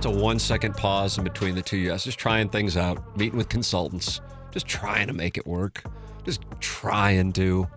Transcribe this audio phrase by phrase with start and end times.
[0.00, 2.04] Just a one second pause in between the two yes.
[2.04, 5.82] Just trying things out, meeting with consultants, just trying to make it work.
[6.24, 7.68] Just trying to.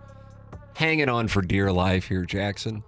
[0.78, 2.82] Hanging on for dear life here, Jackson.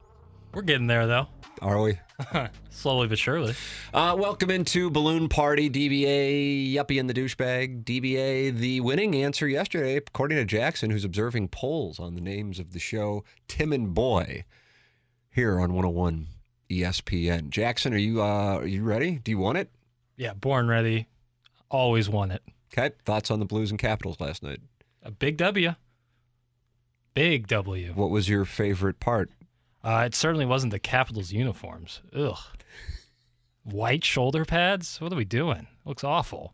[0.53, 1.27] We're getting there though,
[1.61, 1.99] Are we?
[2.69, 3.55] slowly but surely.
[3.93, 7.83] Uh, welcome into Balloon Party, DBA, Yuppie and the Douchebag.
[7.83, 12.71] DBA, the winning answer yesterday, according to Jackson, who's observing polls on the names of
[12.71, 14.45] the show, Tim and Boy,
[15.29, 16.29] here on 101
[16.69, 17.49] ESPN.
[17.49, 19.19] Jackson, are you uh, are you ready?
[19.23, 19.69] Do you want it?
[20.17, 21.07] Yeah, born ready,
[21.69, 22.41] always won it.
[22.73, 22.95] Okay.
[23.05, 24.59] Thoughts on the Blues and Capitals last night?
[25.03, 25.75] A big W.
[27.13, 27.93] Big W.
[27.93, 29.29] What was your favorite part?
[29.83, 32.01] Uh, it certainly wasn't the Capitals uniforms.
[32.13, 32.37] Ugh.
[33.63, 34.99] White shoulder pads?
[34.99, 35.67] What are we doing?
[35.85, 36.53] Looks awful.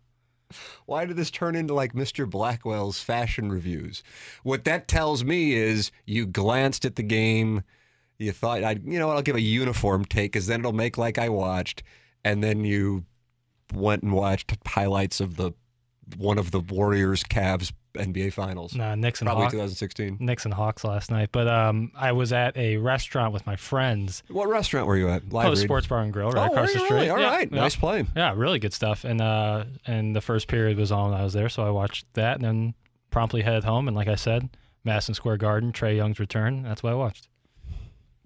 [0.85, 2.29] Why did this turn into like Mr.
[2.29, 4.03] Blackwell's fashion reviews?
[4.43, 7.63] What that tells me is you glanced at the game,
[8.21, 10.97] you thought, I'd, you know what, I'll give a uniform take because then it'll make
[10.97, 11.83] like I watched,
[12.23, 13.05] and then you
[13.73, 15.51] went and watched highlights of the
[16.17, 19.53] one of the Warriors Cavs NBA Finals, Nah, Knicks and probably Hawks.
[19.53, 20.17] 2016.
[20.19, 24.23] Knicks and Hawks last night, but um, I was at a restaurant with my friends.
[24.29, 25.31] What restaurant were you at?
[25.33, 25.57] Live read?
[25.57, 26.91] Sports Bar and Grill, right Oh, across the street.
[26.93, 27.09] really?
[27.09, 27.59] All yeah, right, yeah.
[27.59, 28.05] nice play.
[28.15, 29.03] Yeah, really good stuff.
[29.03, 32.05] And uh, and the first period was on when I was there, so I watched
[32.13, 32.73] that and then
[33.09, 33.87] promptly headed home.
[33.89, 34.49] And like I said,
[34.85, 36.63] Madison Square Garden, Trae Young's return.
[36.63, 37.27] That's what I watched.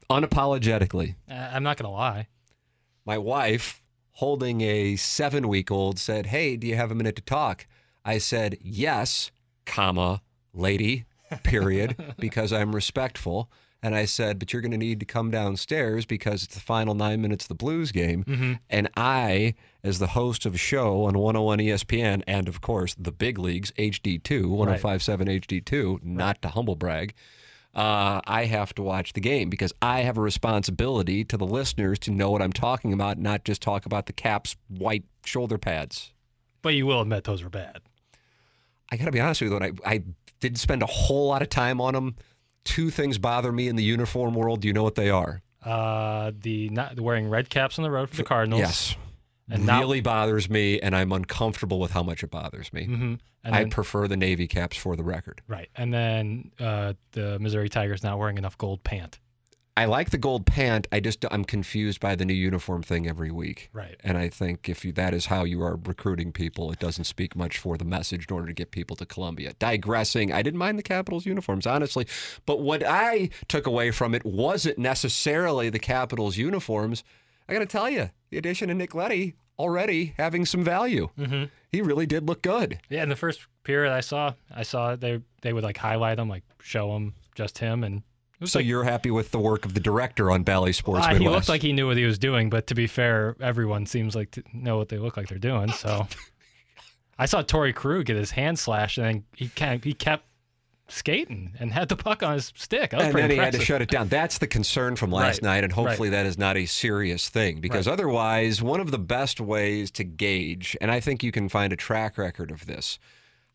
[0.09, 2.27] Unapologetically, Uh, I'm not gonna lie.
[3.05, 3.81] my wife,
[4.13, 7.67] holding a seven week old, said, Hey, do you have a minute to talk?
[8.03, 9.31] I said, Yes,
[9.65, 10.21] comma,
[10.53, 11.05] lady,
[11.43, 13.49] period, because I'm respectful.
[13.83, 16.95] And I said, But you're going to need to come downstairs because it's the final
[16.95, 18.59] nine minutes of the Blues game.
[18.69, 23.11] And I, as the host of a show on 101 ESPN and, of course, the
[23.11, 27.13] big leagues, HD2, 1057 HD2, not to humble brag,
[27.75, 31.99] uh, I have to watch the game because I have a responsibility to the listeners
[31.99, 36.13] to know what I'm talking about, not just talk about the Caps white shoulder pads.
[36.61, 37.81] But you will admit those were bad.
[38.89, 40.03] I got to be honest with you, though, I, I
[40.39, 42.15] didn't spend a whole lot of time on them.
[42.63, 44.61] Two things bother me in the uniform world.
[44.61, 45.41] Do you know what they are?
[45.63, 48.59] Uh, the not wearing red caps on the road for the Cardinals.
[48.59, 48.95] Yes.
[49.49, 52.87] And not- really bothers me, and I'm uncomfortable with how much it bothers me.
[52.87, 53.19] Mhm.
[53.43, 55.41] And I then- prefer the Navy caps for the record.
[55.47, 59.19] Right, and then uh, the Missouri Tigers not wearing enough gold pant.
[59.77, 60.87] I like the gold pant.
[60.93, 63.69] I just I'm confused by the new uniform thing every week.
[63.73, 63.97] Right.
[64.05, 67.35] And I think if you, that is how you are recruiting people, it doesn't speak
[67.35, 69.51] much for the message in order to get people to Columbia.
[69.59, 72.07] Digressing, I didn't mind the Capitals uniforms honestly,
[72.45, 77.03] but what I took away from it wasn't necessarily the Capitals uniforms.
[77.47, 81.09] I got to tell you, the addition of Nick Leddy already having some value.
[81.17, 81.49] Mhm.
[81.71, 82.79] He really did look good.
[82.89, 86.27] Yeah, in the first period I saw, I saw they they would like highlight him,
[86.29, 88.03] like show him just him, and
[88.43, 91.27] So like, you're happy with the work of the director on Bally Sports Ah, he
[91.29, 94.31] looked like he knew what he was doing, but to be fair, everyone seems like
[94.31, 95.71] to know what they look like they're doing.
[95.71, 96.07] So
[97.17, 100.25] I saw Torey Krug get his hand slashed, and then he kind he kept
[100.87, 102.93] skating and had the puck on his stick.
[102.93, 104.07] And then he had to shut it down.
[104.07, 107.59] That's the concern from last Right, night, and hopefully that is not a serious thing
[107.59, 107.93] because Right.
[107.93, 111.75] otherwise, one of the best ways to gauge, and I think you can find a
[111.75, 112.99] track record of this,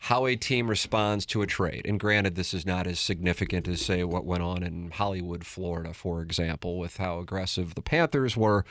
[0.04, 1.82] how a team responds to a trade.
[1.84, 5.92] And granted, this is not as significant as, say, what went on in Hollywood, Florida,
[5.92, 8.64] for example, with how aggressive the Panthers were.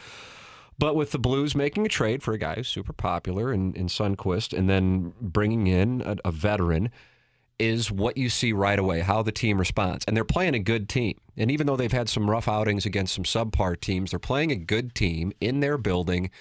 [0.79, 3.87] But with the Blues making a trade for a guy who's super popular in, in
[3.87, 6.89] Sundqvist and then bringing in a, a veteran
[7.59, 10.05] is what you see right away, how the team responds.
[10.05, 11.19] And they're playing a good team.
[11.37, 14.55] And even though they've had some rough outings against some subpar teams, they're playing a
[14.55, 16.31] good team in their building.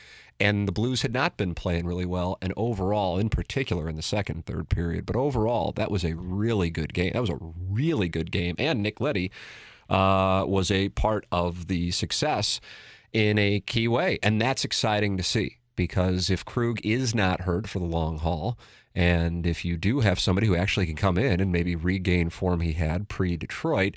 [0.40, 2.38] And the Blues had not been playing really well.
[2.40, 6.70] And overall, in particular in the second third period, but overall, that was a really
[6.70, 7.12] good game.
[7.12, 7.38] That was a
[7.68, 8.54] really good game.
[8.58, 9.32] And Nick Leddy
[9.88, 12.60] uh, was a part of the success
[13.12, 14.18] in a key way.
[14.22, 18.58] And that's exciting to see because if Krug is not hurt for the long haul,
[18.94, 22.60] and if you do have somebody who actually can come in and maybe regain form
[22.60, 23.96] he had pre Detroit,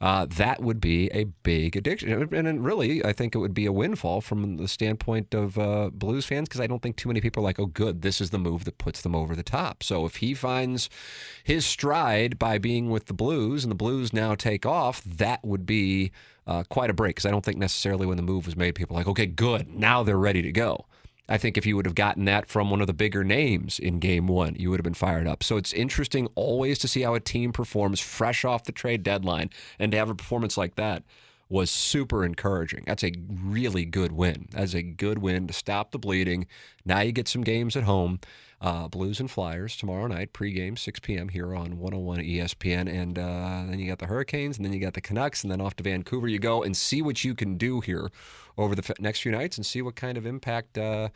[0.00, 2.32] uh, that would be a big addiction.
[2.32, 6.24] And really, I think it would be a windfall from the standpoint of uh, Blues
[6.24, 8.38] fans because I don't think too many people are like, oh, good, this is the
[8.38, 9.82] move that puts them over the top.
[9.82, 10.88] So if he finds
[11.42, 15.66] his stride by being with the Blues and the Blues now take off, that would
[15.66, 16.12] be
[16.46, 18.94] uh, quite a break because I don't think necessarily when the move was made, people
[18.94, 20.86] were like, okay, good, now they're ready to go.
[21.28, 23.98] I think if you would have gotten that from one of the bigger names in
[23.98, 25.42] game one, you would have been fired up.
[25.42, 29.50] So it's interesting always to see how a team performs fresh off the trade deadline
[29.78, 31.02] and to have a performance like that
[31.48, 32.84] was super encouraging.
[32.86, 34.48] That's a really good win.
[34.50, 36.46] That's a good win to stop the bleeding.
[36.84, 38.20] Now you get some games at home.
[38.60, 41.28] Uh, Blues and Flyers tomorrow night, pregame, 6 p.m.
[41.28, 42.92] here on 101 ESPN.
[42.92, 45.60] And uh, then you got the Hurricanes, and then you got the Canucks, and then
[45.60, 48.10] off to Vancouver you go and see what you can do here
[48.58, 51.08] over the next few nights and see what kind of impact uh,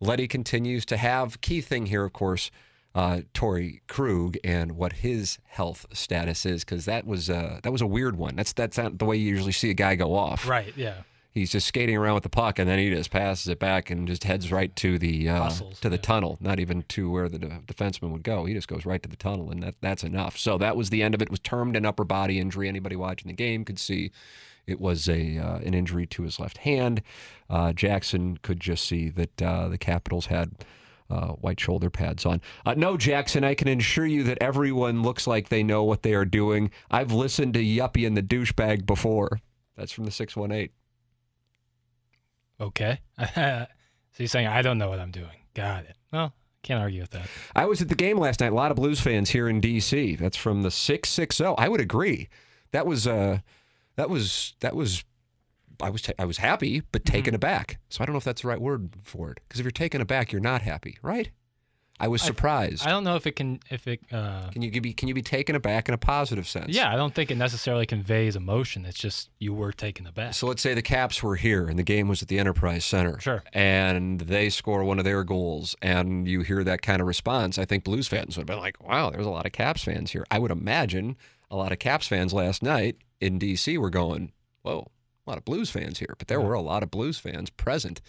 [0.00, 1.40] Leddy continues to have.
[1.42, 2.50] Key thing here, of course,
[2.94, 7.82] uh, Torey Krug and what his health status is, because that was uh, that was
[7.82, 8.36] a weird one.
[8.36, 10.48] That's that's not the way you usually see a guy go off.
[10.48, 10.72] Right.
[10.76, 11.02] Yeah.
[11.30, 14.08] He's just skating around with the puck, and then he just passes it back and
[14.08, 15.50] just heads right to the uh,
[15.80, 16.02] to the yeah.
[16.02, 18.44] tunnel, not even to where the de- defenseman would go.
[18.44, 20.36] He just goes right to the tunnel, and that that's enough.
[20.36, 21.26] So that was the end of it.
[21.26, 22.66] It was termed an upper body injury.
[22.66, 24.10] Anybody watching the game could see
[24.66, 27.02] it was a uh, an injury to his left hand.
[27.48, 30.52] Uh, Jackson could just see that uh, the Capitals had
[31.10, 32.40] uh, white shoulder pads on.
[32.66, 36.14] Uh, no, Jackson, I can assure you that everyone looks like they know what they
[36.14, 36.70] are doing.
[36.90, 39.40] I've listened to Yuppie and the douchebag before.
[39.76, 40.70] That's from the 618.
[42.60, 43.00] Okay.
[43.34, 43.66] so
[44.18, 45.28] you're saying I don't know what I'm doing.
[45.54, 45.96] Got it.
[46.12, 47.28] Well, can't argue with that.
[47.54, 48.52] I was at the game last night.
[48.52, 50.16] A lot of Blues fans here in D.C.
[50.16, 51.54] That's from the 660.
[51.56, 52.28] I would agree.
[52.72, 53.38] That was, uh,
[53.96, 55.04] that was, that was,
[55.80, 57.78] I was, ta- I was happy, but taken aback.
[57.88, 59.38] So I don't know if that's the right word for it.
[59.48, 61.30] Because if you're taken aback, you're not happy, right?
[62.00, 62.86] I was surprised.
[62.86, 65.22] I don't know if it can if it uh Can you be can you be
[65.22, 66.68] taken aback in a positive sense?
[66.68, 68.84] yeah, I don't think it necessarily conveys emotion.
[68.86, 70.34] It's just you were taken aback.
[70.34, 73.18] So let's say the Caps were here and the game was at the Enterprise Center.
[73.18, 73.42] Sure.
[73.52, 77.58] And they score one of their goals and you hear that kind of response.
[77.58, 80.12] I think Blues fans would have been like, wow, there's a lot of Caps fans
[80.12, 80.24] here.
[80.30, 81.16] I would imagine
[81.50, 83.76] a lot of Caps fans last night in D.C.
[83.76, 84.30] were going,
[84.62, 84.86] whoa,
[85.28, 86.14] a lot of Blues fans here.
[86.18, 88.00] But there were a lot of Blues fans present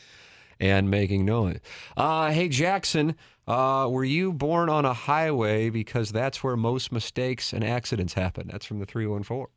[0.60, 1.60] and making noise.
[1.98, 3.16] Uh, hey, Jackson,
[3.48, 8.48] uh, were you born on a highway because that's where most mistakes and accidents happen?
[8.50, 9.48] That's from the 314.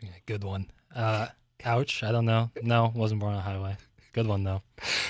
[0.00, 0.70] Yeah, good one.
[0.94, 1.28] Uh
[1.64, 2.50] ouch, I don't know.
[2.62, 3.76] No, wasn't born on a highway.
[4.14, 4.62] Good one though.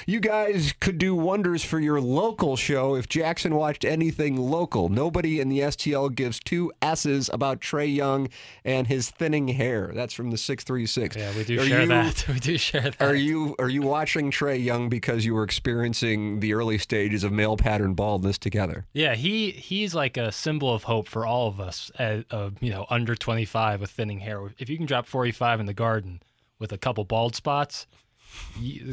[0.07, 4.89] You guys could do wonders for your local show if Jackson watched anything local.
[4.89, 8.29] Nobody in the STL gives two S's about Trae Young
[8.65, 9.93] and his thinning hair.
[9.95, 11.17] That's from the 636.
[11.17, 12.25] Yeah, we do Are share you- that.
[12.35, 13.01] We do share that.
[13.03, 17.31] Are you are you watching Trae Young because you were experiencing the early stages of
[17.33, 18.87] male pattern baldness together?
[18.95, 21.91] Yeah, he he's like a symbol of hope for all of us.
[21.99, 24.41] At, uh, you know, under 25 with thinning hair.
[24.59, 26.23] If you can drop 45 in the garden
[26.59, 27.87] with a couple bald spots,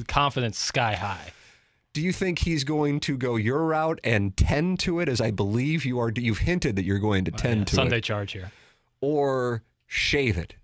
[0.07, 1.33] confidence sky high.
[1.93, 5.31] Do you think he's going to go your route and tend to it, as I
[5.31, 6.11] believe you are?
[6.15, 8.51] You've hinted that you're going to oh, tend to Sunday it, charge here.
[9.01, 10.55] or shave it.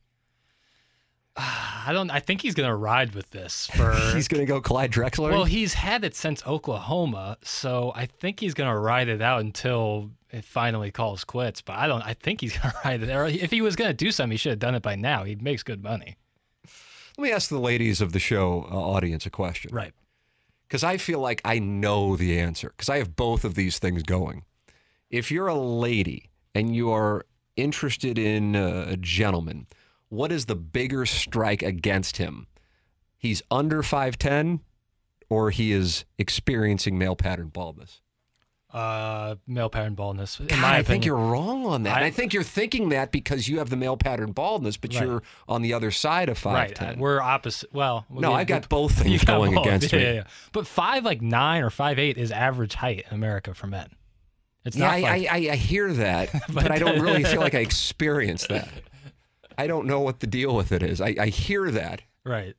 [1.37, 2.09] I don't.
[2.09, 3.93] I think he's gonna ride with this for.
[4.13, 5.31] He's going to go Clyde Drexler.
[5.31, 10.11] well, he's had it since Oklahoma, so I think he's gonna ride it out until
[10.31, 11.61] it finally calls quits.
[11.61, 12.01] But I don't.
[12.01, 13.09] I think he's gonna ride it.
[13.09, 15.23] Or if he was gonna do something, he should have done it by now.
[15.23, 16.17] He makes good money.
[17.17, 19.73] Let me ask the ladies of the show uh, audience a question.
[19.73, 19.93] Right.
[20.67, 24.03] Because I feel like I know the answer, because I have both of these things
[24.03, 24.43] going.
[25.09, 27.25] If you're a lady and you are
[27.55, 29.65] interested in uh, a gentleman,
[30.09, 32.47] what is the bigger strike against him?
[33.17, 34.59] He's under 5'10
[35.29, 38.01] or he is experiencing male pattern baldness?
[38.77, 40.39] Uh, male pattern baldness.
[40.47, 41.97] God, I think you're wrong on that.
[42.03, 45.03] I I- think you're thinking that because you have the male pattern baldness, but Right.
[45.03, 46.87] you're on the other side of 5'10.
[46.89, 46.97] right.
[46.97, 47.73] We're opposite.
[47.73, 49.65] Well, No, we- I got we- both things got going both.
[49.65, 50.05] against yeah, me.
[50.05, 50.23] Yeah, yeah.
[50.51, 53.89] But five like nine or five eight is average height in America for men.
[54.63, 57.39] It's Yeah, not I, like, I, I, I hear that, but I don't really feel
[57.39, 58.69] like I experience that.
[59.57, 61.01] I don't know what the deal with it is.
[61.01, 62.03] I, I hear that.
[62.25, 62.53] right.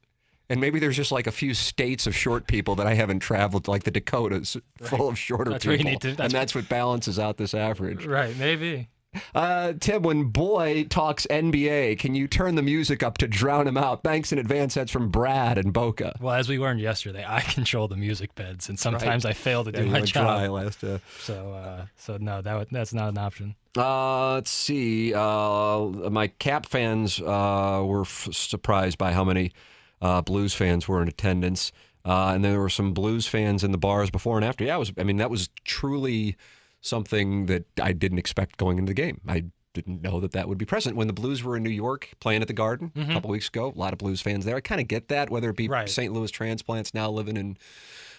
[0.50, 3.68] And maybe there's just like a few states of short people that I haven't traveled,
[3.68, 5.84] like the Dakotas, full of shorter That's people.
[5.84, 8.06] need to- and that's- that's what balances out this average.
[8.06, 8.34] Right.
[8.36, 8.88] Maybe.
[9.34, 13.76] Uh, Tim, when Boy talks NBA, can you turn the music up to drown him
[13.78, 14.02] out?
[14.04, 14.74] Thanks in advance.
[14.74, 16.14] That's from Brad and Boca.
[16.20, 19.72] Well, as we learned yesterday, I control the music beds, and sometimes I fail to
[19.72, 20.24] do Yeah, my job.
[20.26, 20.84] dry last.
[20.84, 23.54] Uh, So, uh, so no, that would- that's not an option.
[23.76, 25.12] Uh, let's see.
[25.14, 29.52] Uh, my Cap fans uh, were f- surprised by how many
[30.00, 31.72] uh, Blues fans were in attendance,
[32.04, 34.64] uh, and there were some Blues fans in the bars before and after.
[34.64, 34.92] Yeah, it was.
[34.98, 36.36] I mean, that was truly
[36.80, 39.20] something that I didn't expect going into the game.
[39.26, 42.10] I didn't know that that would be present when the Blues were in New York
[42.20, 43.72] playing at the Garden a couple weeks ago.
[43.74, 44.56] A lot of Blues fans there.
[44.56, 45.88] I kind of get that, whether it be Right.
[45.88, 46.12] St.
[46.12, 47.56] Louis transplants now living in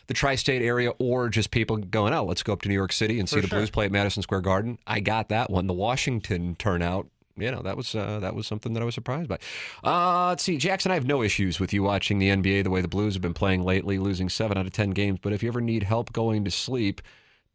[0.08, 3.20] the tri-state area or just people going out let's go up to new york city
[3.20, 3.60] and see For the sure.
[3.60, 7.06] blues play at madison square garden i got that one the washington turnout
[7.42, 9.38] you know that was uh, that was something that I was surprised by.
[9.84, 10.92] Uh, let's see, Jackson.
[10.92, 13.34] I have no issues with you watching the NBA the way the Blues have been
[13.34, 15.20] playing lately, losing seven out of ten games.
[15.22, 17.02] But if you ever need help going to sleep,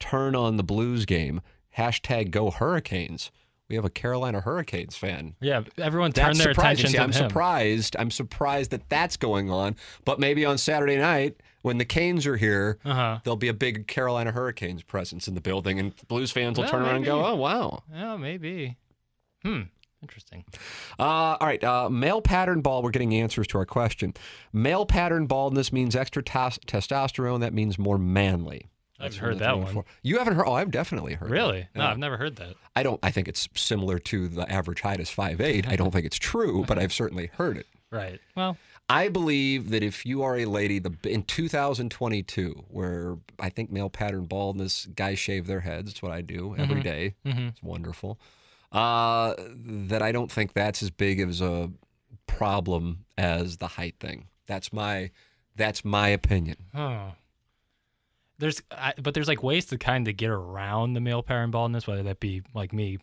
[0.00, 1.40] turn on the Blues game.
[1.76, 3.30] Hashtag Go Hurricanes.
[3.68, 5.36] We have a Carolina Hurricanes fan.
[5.40, 7.28] Yeah, everyone turned That's their attention See, to I'm him.
[7.28, 7.96] surprised.
[7.98, 9.74] I'm surprised that that's going on.
[10.04, 13.20] But maybe on Saturday night when the Canes are here, Uh-huh.
[13.24, 16.72] there'll be a big Carolina Hurricanes presence in the building, and Blues fans will Well,
[16.72, 18.76] turn around and go, "Oh wow." Yeah, maybe.
[19.44, 19.62] Hmm.
[20.02, 20.44] Interesting.
[20.98, 21.02] Uh,
[21.40, 22.84] all right, uh, male pattern bald.
[22.84, 24.12] We're getting answers to our question.
[24.52, 27.40] Male pattern baldness means extra tos- testosterone.
[27.40, 28.66] That means more manly.
[29.00, 29.72] I've heard that one.
[29.72, 29.84] four.
[30.02, 30.44] You haven't heard?
[30.46, 31.28] Oh, I've definitely heard.
[31.30, 31.32] that.
[31.34, 31.68] Really?
[31.74, 31.90] No, Yeah.
[31.90, 32.54] I've never heard that.
[32.76, 33.00] I don't.
[33.02, 35.66] I think it's similar to the average height is five eight.
[35.66, 37.66] I don't think it's true, but I've certainly heard it.
[37.90, 38.18] Right.
[38.34, 38.56] Well,
[38.88, 43.88] I believe that if you are a lady, the in 2022, where I think male
[43.88, 45.92] pattern baldness, guys shave their heads.
[45.92, 47.14] It's what I do every day.
[47.24, 48.18] It's wonderful.
[48.74, 51.70] Uh, that I don't think that's as big as a
[52.26, 54.26] problem as the height thing.
[54.46, 55.10] That's my
[55.56, 56.56] that's my opinion.
[56.74, 57.12] oh.
[58.36, 61.86] There's, I, but there's like ways to kind of get around the male pattern baldness,
[61.86, 62.98] whether that be like me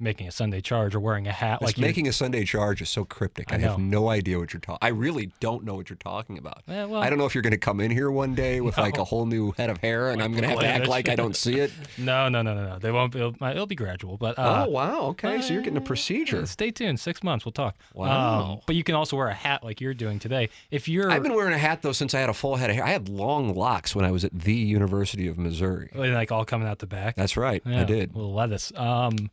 [0.00, 1.60] making a Sunday charge or wearing a hat.
[1.60, 3.52] Like Like making a Sunday charge is so cryptic.
[3.52, 4.78] I, I have no idea what you're talking.
[4.80, 6.62] I really don't know what you're talking about.
[6.68, 8.78] Yeah, well- I don't know if you're going to come in here one day with
[8.78, 11.08] like a whole new head of hair, and I'm going to have to act like
[11.08, 11.72] I don't see it.
[11.98, 12.78] No, no, no, no, no.
[12.78, 13.12] They won't.
[13.12, 15.40] Be, It'll, it'll be gradual, but uh, oh wow, okay.
[15.40, 16.38] So you're getting a procedure.
[16.40, 17.00] yeah, stay tuned.
[17.00, 17.76] Six months, we'll talk.
[17.94, 18.52] Wow.
[18.52, 20.48] Um, but you can also wear a hat like you're doing today.
[20.70, 22.76] If you're I've been wearing a hat though since I had a full head of
[22.76, 22.84] hair.
[22.84, 25.90] I had long locks when I was at the University of Missouri.
[25.94, 27.16] like all coming out the back.
[27.16, 28.14] That's right, I Yeah, did.
[28.14, 28.72] Little lettuce.
[28.76, 29.30] Um,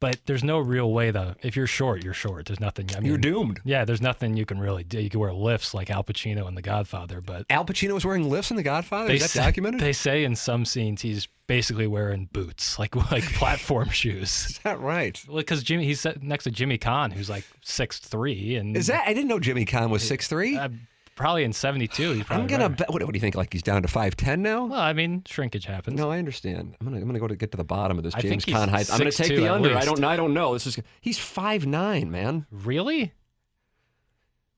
[0.00, 1.34] but there's no real way though.
[1.42, 2.46] If you're short, you're short.
[2.46, 2.90] There's nothing.
[2.96, 3.60] I mean, You're doomed.
[3.64, 5.00] Yeah, there's nothing you can really do.
[5.00, 8.28] You can wear lifts like Al Pacino in The Godfather, but Al Pacino was wearing
[8.28, 9.12] lifts in The Godfather.
[9.12, 9.80] Is that say, documented?
[9.80, 14.46] They say in some scenes he's basically wearing boots, like like platform shoes.
[14.50, 15.20] Is that right?
[15.32, 19.06] Because Jimmy, he's next to Jimmy Caan, who's like six three, and Is that?
[19.06, 20.56] I didn't know Jimmy Caan was six three.
[20.56, 20.68] Uh,
[21.16, 22.12] probably in seventy two.
[22.12, 22.88] He's probably I'm gonna bet.
[22.90, 23.34] What, what do you think?
[23.34, 24.66] Like he's down to five ten now?
[24.66, 25.98] Well, I mean, shrinkage happens.
[25.98, 26.76] No, I understand.
[26.80, 28.68] I'm gonna I'm gonna go to get to the bottom of this I James Caan
[28.68, 28.88] height.
[28.92, 29.76] I'm gonna take the under.
[29.76, 30.52] I don't I don't know.
[30.52, 32.46] This is he's five nine, man.
[32.52, 33.12] Really?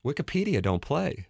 [0.05, 1.25] Wikipedia don't play.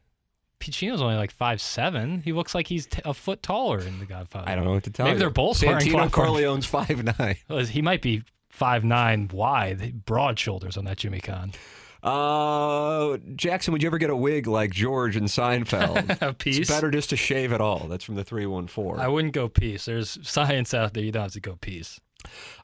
[0.59, 2.21] Pacino's only like five seven.
[2.21, 4.50] He looks like he's t- a foot taller in The Godfather.
[4.50, 5.19] I don't know what to tell Maybe you.
[5.19, 7.38] they're both Santino Corleone's five nine.
[7.67, 11.55] He might be five nine wide, broad shoulders on that Jimmy Caan.
[12.01, 16.22] Uh, Jackson, would you ever get a wig like George in Seinfeld?
[16.27, 16.60] A piece?
[16.60, 17.88] It's better just to shave it all.
[17.88, 19.00] That's from the three one four.
[19.00, 19.86] I wouldn't go piece.
[19.86, 21.03] There's science out there.
[21.03, 22.00] You don't have to go piece.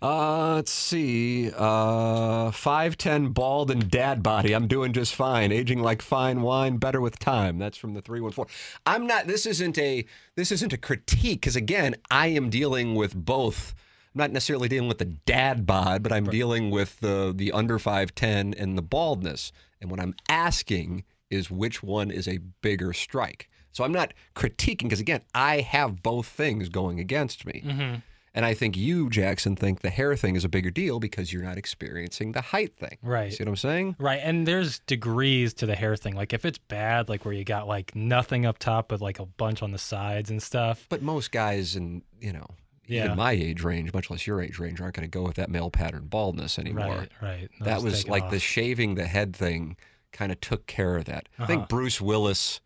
[0.02, 1.50] Uh, let's see.
[1.56, 4.54] Uh, five ten bald and dad body.
[4.54, 5.52] I'm doing just fine.
[5.52, 7.58] Aging like fine wine, better with time.
[7.58, 8.48] That's from the three one four.
[8.86, 9.28] I'm not.
[9.28, 10.06] This isn't a.
[10.36, 13.74] This isn't a critique because again, I am dealing with both.
[14.16, 17.78] I'm not necessarily dealing with the dad bod, but I'm dealing with the the under
[17.78, 19.52] five ten and the baldness.
[19.82, 23.50] And what I'm asking is which one is a bigger strike.
[23.74, 27.62] So I'm not critiquing because again, I have both things going against me.
[27.66, 27.96] Mm-hmm.
[28.34, 31.44] And I think you, Jackson, think the hair thing is a bigger deal because you're
[31.44, 32.98] not experiencing the height thing.
[33.02, 33.34] Right.
[33.34, 33.96] See what I'm saying?
[33.98, 36.16] Right, and there's degrees to the hair thing.
[36.16, 39.26] Like if it's bad, like where you got like nothing up top but like a
[39.26, 40.86] bunch on the sides and stuff.
[40.90, 42.48] But most guys and you know,
[42.88, 43.06] Yeah.
[43.06, 45.50] even my age range, much less your age range, aren't going to go with that
[45.50, 46.86] male pattern baldness anymore.
[46.98, 47.50] Right, right.
[47.60, 48.32] They'll That just was like off.
[48.32, 49.78] the shaving the head thing
[50.12, 51.28] kind of took care of that.
[51.38, 51.48] I Uh-huh.
[51.48, 52.62] think Bruce Willis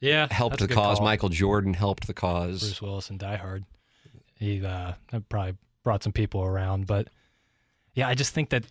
[0.00, 0.98] yeah helped the cause.
[0.98, 1.04] call.
[1.06, 2.60] Michael Jordan helped the cause.
[2.60, 3.64] Bruce Willis and Die Hard.
[4.34, 4.92] He uh,
[5.28, 7.08] probably brought some people around, but
[7.94, 8.64] yeah, I just think that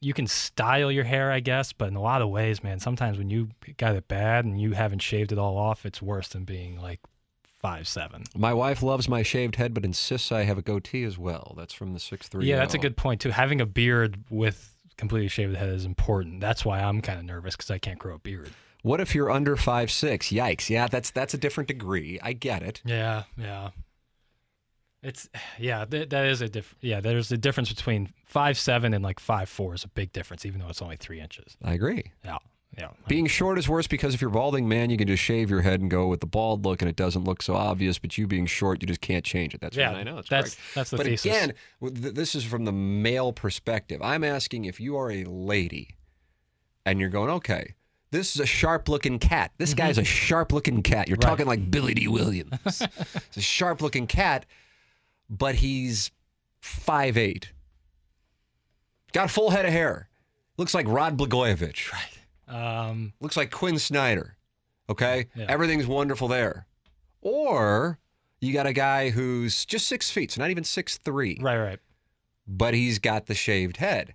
[0.00, 3.18] you can style your hair, I guess, but in a lot of ways, man, sometimes
[3.18, 3.48] when you
[3.78, 7.00] got it bad and you haven't shaved it all off, it's worse than being like
[7.66, 8.22] five seven.
[8.36, 11.54] My wife loves my shaved head, but insists I have a goatee as well.
[11.56, 12.46] That's from the six three.
[12.46, 13.30] Yeah, that's a good point too.
[13.30, 16.40] Having a beard with completely shaved head is important.
[16.40, 18.50] That's why I'm kind of nervous because I can't grow a beard.
[18.82, 20.28] What if you're under five six?
[20.28, 20.70] Yikes!
[20.70, 22.20] Yeah, that's that's a different degree.
[22.22, 22.82] I get it.
[22.84, 23.70] Yeah, yeah.
[25.02, 26.76] It's yeah, th- that is a diff.
[26.80, 30.46] Yeah, there's a difference between five seven and like five four is a big difference,
[30.46, 31.56] even though it's only three inches.
[31.64, 32.12] I agree.
[32.24, 32.38] Yeah,
[32.76, 32.88] yeah.
[33.08, 35.80] Being short is worse because if you're balding, man, you can just shave your head
[35.80, 37.98] and go with the bald look, and it doesn't look so obvious.
[37.98, 39.60] But you being short, you just can't change it.
[39.60, 40.16] That's Yeah, I know.
[40.16, 40.74] That's that's- correct.
[40.74, 41.24] that's the but thesis.
[41.26, 44.00] again, this is from the male perspective.
[44.02, 45.96] I'm asking if you are a lady,
[46.84, 47.74] and you're going, okay,
[48.10, 49.52] this is a sharp-looking cat.
[49.58, 51.08] This guy's a sharp-looking cat.
[51.08, 51.24] You're Mm-hmm.
[51.26, 51.30] Right.
[51.30, 52.52] talking like Billy Dee Williams.
[52.66, 54.44] it's a sharp-looking cat,
[55.30, 56.10] but he's
[56.60, 57.52] five eight.
[59.12, 60.08] Got a full head of hair.
[60.58, 61.90] Looks like Rod Blagojevich.
[62.48, 64.36] Um, Looks like Quin Snyder.
[64.88, 65.26] Okay?
[65.34, 65.46] Yeah.
[65.48, 66.66] Everything's wonderful there.
[67.20, 67.98] Or
[68.40, 71.78] you got a guy who's just six feet, so not even six three, right, right.
[72.46, 74.14] but he's got the shaved head.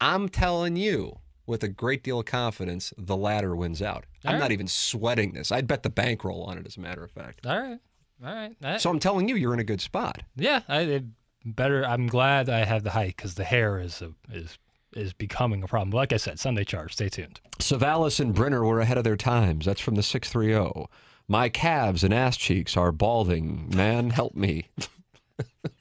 [0.00, 4.04] I'm telling you with a great deal of confidence, the latter wins out.
[4.24, 5.50] All I'm not even sweating this.
[5.50, 7.46] I'd bet the bankroll on it, as a matter of fact.
[7.46, 7.78] All right.
[8.24, 8.80] All right.
[8.80, 10.22] So I'm telling you, you're in a good spot.
[10.36, 11.04] yeah, I it,
[11.44, 11.84] better.
[11.84, 14.58] I'm glad I have the height because the hair is a, is
[14.94, 15.90] is becoming a problem.
[15.90, 16.92] Like I said, Sunday charge.
[16.94, 17.40] Stay tuned.
[17.58, 19.66] Savalas and Brynner were ahead of their times.
[19.66, 20.86] That's from the 630.
[21.28, 23.70] My calves and ass cheeks are balding.
[23.74, 24.68] Man, help me.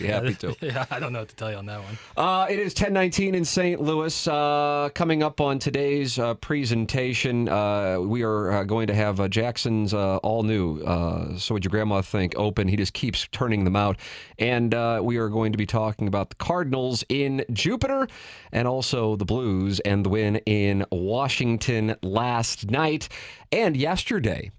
[0.00, 0.56] Be happy to.
[0.60, 1.98] yeah, I don't know what to tell you on that one.
[2.16, 3.80] Uh, it is 1019 in St.
[3.80, 4.26] Louis.
[4.26, 9.28] Uh, coming up on today's uh, presentation, uh, we are uh, going to have uh,
[9.28, 12.66] Jackson's uh, all new, uh, So Would Your Grandma Think, open.
[12.68, 13.98] He just keeps turning them out.
[14.38, 18.08] And uh, we are going to be talking about the Cardinals in Jupiter
[18.52, 23.08] and also the Blues and the win in Washington last night
[23.52, 24.50] and yesterday.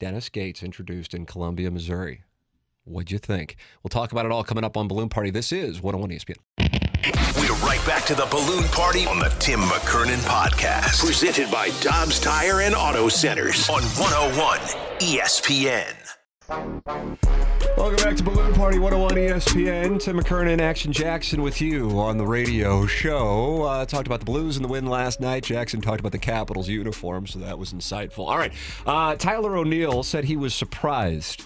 [0.00, 2.22] Dennis Gates introduced in Columbia, Missouri.
[2.88, 3.56] What'd you think?
[3.82, 5.30] We'll talk about it all coming up on Balloon Party.
[5.30, 6.36] This is 101 ESPN.
[7.36, 11.04] We're right back to the balloon party on the Tim McKernan podcast.
[11.04, 14.58] Presented by Dobbs Tire and Auto Centers on 101
[15.00, 15.94] ESPN.
[17.76, 20.00] Welcome back to Balloon Party 101 ESPN.
[20.02, 23.64] Tim McKernan, Action Jackson with you on the radio show.
[23.64, 25.44] Uh, talked about the Blues and the win last night.
[25.44, 28.26] Jackson talked about the Capitals uniform, so that was insightful.
[28.28, 28.52] All right.
[28.86, 31.44] Uh, Tyler O'Neill said he was surprised.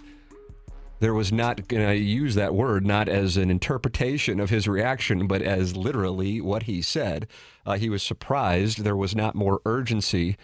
[1.02, 5.26] There was not going to use that word, not as an interpretation of his reaction,
[5.26, 7.26] but as literally what he said.
[7.66, 10.36] Uh, he was surprised there was not more urgency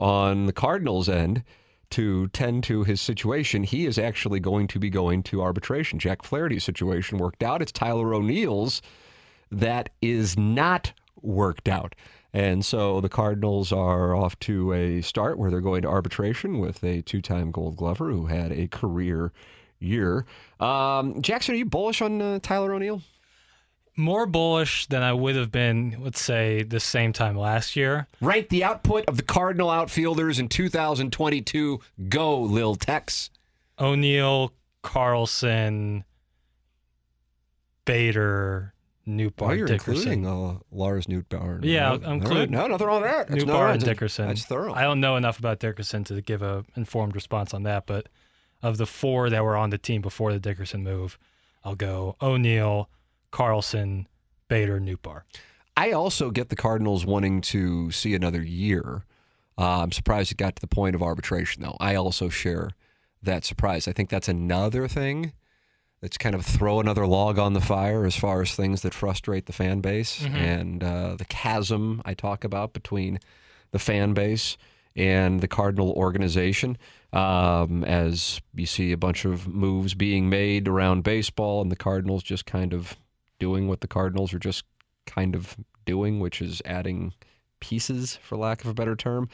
[0.00, 1.44] on the Cardinals' end
[1.90, 3.62] to tend to his situation.
[3.62, 6.00] He is actually going to be going to arbitration.
[6.00, 7.62] Jack Flaherty's situation worked out.
[7.62, 8.82] It's Tyler O'Neill's
[9.48, 11.94] that is not worked out.
[12.32, 16.82] And so the Cardinals are off to a start where they're going to arbitration with
[16.82, 19.30] a two time gold glover who had a career
[19.80, 20.24] year.
[20.60, 23.02] Um, Jackson, are you bullish on uh, Tyler O'Neill?
[23.96, 28.06] More bullish than I would have been, let's say, the same time last year.
[28.20, 31.80] Rank the output of the Cardinal outfielders in 2022.
[32.08, 33.30] Go, Lil Tex.
[33.78, 36.04] O'Neill, Carlson,
[37.84, 38.74] Bader,
[39.08, 40.12] Nootbaar, Oh, you're Dickerson.
[40.12, 41.60] including uh, Lars Nootbaar.
[41.64, 43.28] Yeah, All I'm including- No, nothing wrong with that.
[43.28, 44.28] Nootbaar and Dickerson.
[44.28, 44.72] That's thorough.
[44.72, 48.08] I don't know enough about Dickerson to give a informed response on that, but
[48.62, 51.18] of the four that were on the team before the Dickerson move,
[51.64, 52.88] I'll go O'Neill,
[53.30, 54.06] Carlson,
[54.48, 55.22] Bader, Nootbaar.
[55.76, 59.04] I also get the Cardinals wanting to see another year.
[59.56, 61.76] Uh, I'm surprised it got to the point of arbitration, though.
[61.80, 62.70] I also share
[63.22, 63.86] that surprise.
[63.86, 65.32] I think that's another thing
[66.00, 69.46] that's kind of throw another log on the fire as far as things that frustrate
[69.46, 73.18] the fan base and uh, the chasm I talk about between
[73.70, 74.56] the fan base
[75.00, 76.76] and the Cardinal organization.
[77.12, 82.22] Um, as you see a bunch of moves being made around baseball, and the Cardinals
[82.22, 82.96] just kind of
[83.38, 84.64] doing what the Cardinals are just
[85.06, 87.14] kind of doing, which is adding
[87.60, 89.28] pieces, for lack of a better term.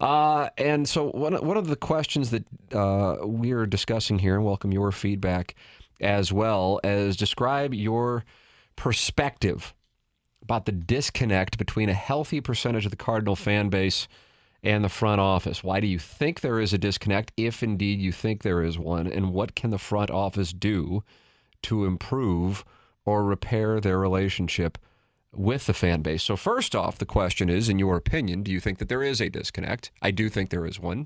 [0.00, 4.44] Uh, and so, one, one of the questions that uh, we are discussing here, and
[4.44, 5.54] welcome your feedback
[5.98, 8.22] as well, as describe your
[8.76, 9.72] perspective
[10.42, 14.06] about the disconnect between a healthy percentage of the Cardinal fan base
[14.66, 15.62] and the front office.
[15.62, 19.06] Why do you think there is a disconnect, if indeed you think there is one?
[19.06, 21.04] And what can the front office do
[21.62, 22.64] to improve
[23.04, 24.76] or repair their relationship
[25.32, 26.24] with the fan base?
[26.24, 29.20] So, first off, the question is, in your opinion, do you think that there is
[29.20, 29.92] a disconnect?
[30.02, 31.04] I do think there is one.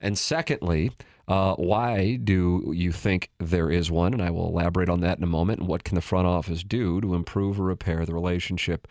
[0.00, 0.90] And secondly,
[1.28, 4.12] uh, why do you think there is one?
[4.12, 5.60] And I will elaborate on that in a moment.
[5.60, 8.88] And what can the front office do to improve or repair the relationship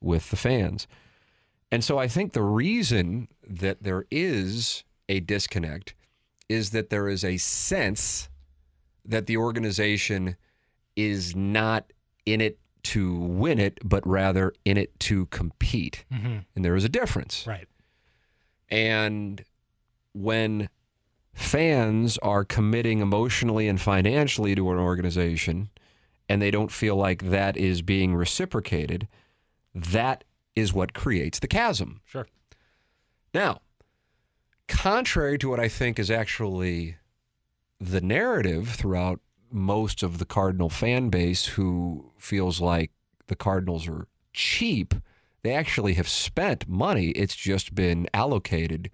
[0.00, 0.88] with the fans?
[1.72, 5.94] And so I think the reason that there is a disconnect
[6.48, 8.28] is that there is a sense
[9.04, 10.36] that the organization
[10.96, 11.92] is not
[12.26, 16.04] in it to win it, but rather in it to compete.
[16.12, 16.38] Mm-hmm.
[16.56, 17.46] And there is a difference.
[17.46, 17.68] Right.
[18.68, 19.44] And
[20.12, 20.68] when
[21.32, 25.70] fans are committing emotionally and financially to an organization
[26.28, 29.08] and they don't feel like that is being reciprocated,
[29.74, 30.24] that
[30.56, 32.00] is what creates the chasm.
[32.04, 32.26] Sure.
[33.32, 33.60] Now,
[34.68, 36.96] contrary to what I think is actually
[37.80, 42.90] the narrative throughout most of the Cardinal fan base who feels like
[43.26, 44.94] the Cardinals are cheap,
[45.42, 47.08] they actually have spent money.
[47.10, 48.90] It's just been allocated,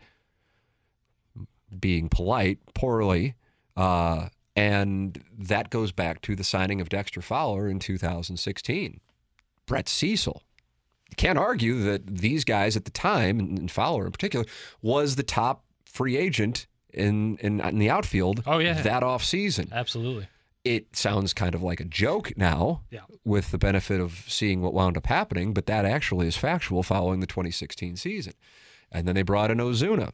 [1.79, 3.35] being polite, poorly.
[3.77, 9.01] Uh, and that goes back to the signing of Dexter Fowler in 2016.
[9.67, 10.43] Brett Cecil.
[11.17, 14.45] Can't argue that these guys at the time, and Fowler in particular,
[14.83, 18.81] was the top free agent in in, in the outfield Oh, yeah.
[18.83, 19.71] that offseason.
[19.73, 20.27] Absolutely.
[20.65, 23.01] it sounds kind of like a joke now Yeah.
[23.25, 27.21] with the benefit of seeing what wound up happening, but that actually is factual following
[27.21, 28.33] the 2016 season.
[28.91, 30.11] And then they brought in Ozuna,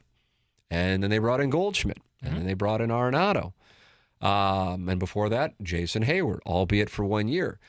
[0.69, 3.53] and then they brought in Goldschmidt, and then they brought in Arenado.
[4.21, 7.59] Um, and before that, Jason Heyward, albeit for one year.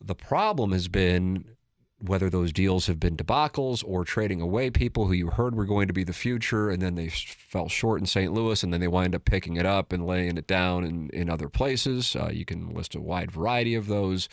[0.00, 1.53] The problem has been
[1.98, 5.86] whether those deals have been debacles or trading away people who you heard were going
[5.86, 8.32] to be the future, and then they fell short in St.
[8.32, 11.30] Louis, and then they wind up picking it up and laying it down in, in
[11.30, 12.14] other places.
[12.14, 14.28] Uh, you can list a wide variety of those.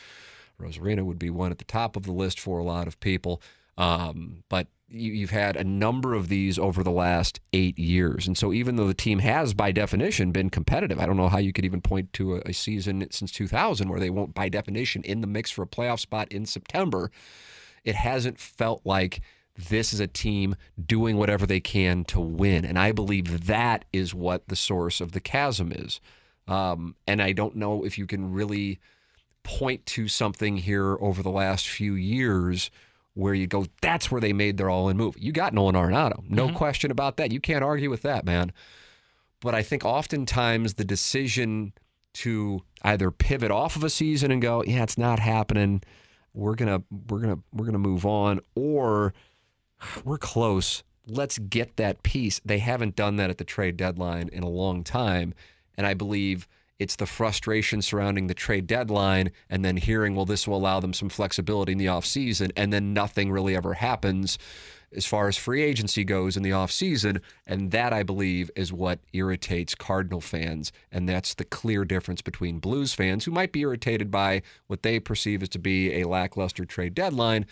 [0.59, 3.41] Arozarena would be one at the top of the list for a lot of people.
[3.77, 8.27] Um, but you, you've had a number of these over the last eight years.
[8.27, 11.37] And so, even though the team has, by definition, been competitive, I don't know how
[11.37, 15.03] you could even point to a, a season since 2000 where they won't, by definition,
[15.03, 17.11] in the mix for a playoff spot in September.
[17.83, 19.21] It hasn't felt like
[19.57, 22.65] this is a team doing whatever they can to win.
[22.65, 25.99] And I believe that is what the source of the chasm is.
[26.47, 28.79] Um, and I don't know if you can really
[29.43, 32.69] point to something here over the last few years
[33.13, 35.15] where you go, that's where they made their all in move.
[35.17, 36.23] You got Nolan Arenado.
[36.29, 36.55] No mm-hmm.
[36.55, 37.31] question about that.
[37.31, 38.51] You can't argue with that, man.
[39.41, 41.73] But I think oftentimes the decision
[42.13, 45.81] to either pivot off of a season and go, yeah, it's not happening.
[46.33, 49.13] We're gonna we're gonna we're gonna move on, or
[50.05, 50.83] we're close.
[51.07, 52.39] Let's get that piece.
[52.45, 55.33] They haven't done that at the trade deadline in a long time.
[55.75, 56.47] And I believe
[56.81, 60.93] it's the frustration surrounding the trade deadline and then hearing, well, this will allow them
[60.93, 62.51] some flexibility in the offseason.
[62.57, 64.39] And then nothing really ever happens
[64.91, 67.21] as far as free agency goes in the offseason.
[67.45, 70.71] And that, I believe, is what irritates Cardinal fans.
[70.91, 74.99] And that's the clear difference between Blues fans, who might be irritated by what they
[74.99, 77.45] perceive as to be a lackluster trade deadline,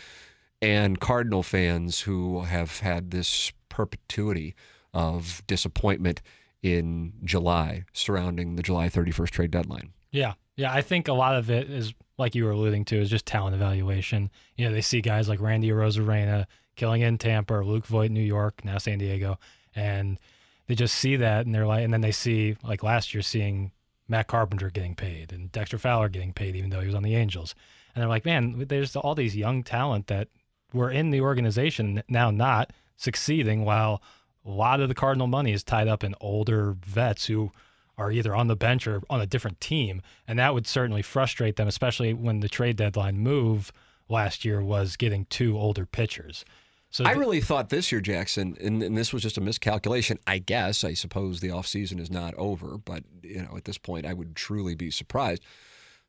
[0.59, 4.55] and Cardinal fans who have had this perpetuity
[4.91, 6.19] of disappointment
[6.61, 9.93] in July surrounding the July 31st trade deadline.
[10.11, 10.33] Yeah.
[10.55, 10.73] Yeah.
[10.73, 13.55] I think a lot of it is, like you were alluding to, is just talent
[13.55, 14.29] evaluation.
[14.57, 16.45] You know, they see guys like Randy Arozarena
[16.75, 19.39] killing in Tampa Luke Voit, New York, now San Diego.
[19.73, 20.19] And
[20.67, 23.71] they just see that and they're like, and then they see, like last year, seeing
[24.07, 27.15] Matt Carpenter getting paid and Dexter Fowler getting paid, even though he was on the
[27.15, 27.55] Angels.
[27.95, 30.27] And they're like, man, there's all these young talent that
[30.73, 34.01] were in the organization now not succeeding while
[34.45, 37.51] a lot of the Cardinal money is tied up in older vets who
[37.97, 40.01] are either on the bench or on a different team.
[40.27, 43.71] And that would certainly frustrate them, especially when the trade deadline move
[44.07, 46.45] last year was getting two older pitchers.
[46.91, 50.17] So I th- really thought this year, Jackson, and, and this was just a miscalculation.
[50.25, 50.83] I guess.
[50.83, 54.35] I suppose the offseason is not over, but you know, at this point, I would
[54.35, 55.43] truly be surprised.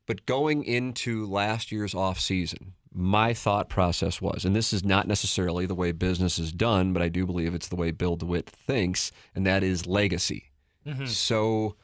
[0.07, 5.65] But going into last year's offseason, my thought process was, and this is not necessarily
[5.65, 9.11] the way business is done, but I do believe it's the way Bill DeWitt thinks,
[9.33, 10.51] and that is legacy.
[10.85, 11.05] Mm-hmm.
[11.05, 11.75] So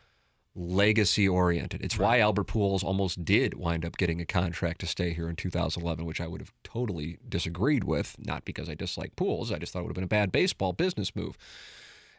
[0.58, 1.82] legacy oriented.
[1.82, 5.36] It's why Albert Pujols almost did wind up getting a contract to stay here in
[5.36, 9.54] 2011, which I would have totally disagreed with, not because I dislike Pujols.
[9.54, 11.38] I just thought it would have been a bad baseball business move.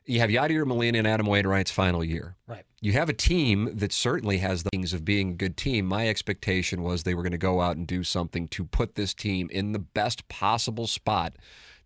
[0.08, 2.34] You have Yadier Molina and Adam Wainwright's final year.
[2.46, 2.64] right.
[2.80, 5.84] You have a team that certainly has the things of being a good team.
[5.84, 9.12] My expectation was they were going to go out and do something to put this
[9.12, 11.34] team in the best possible spot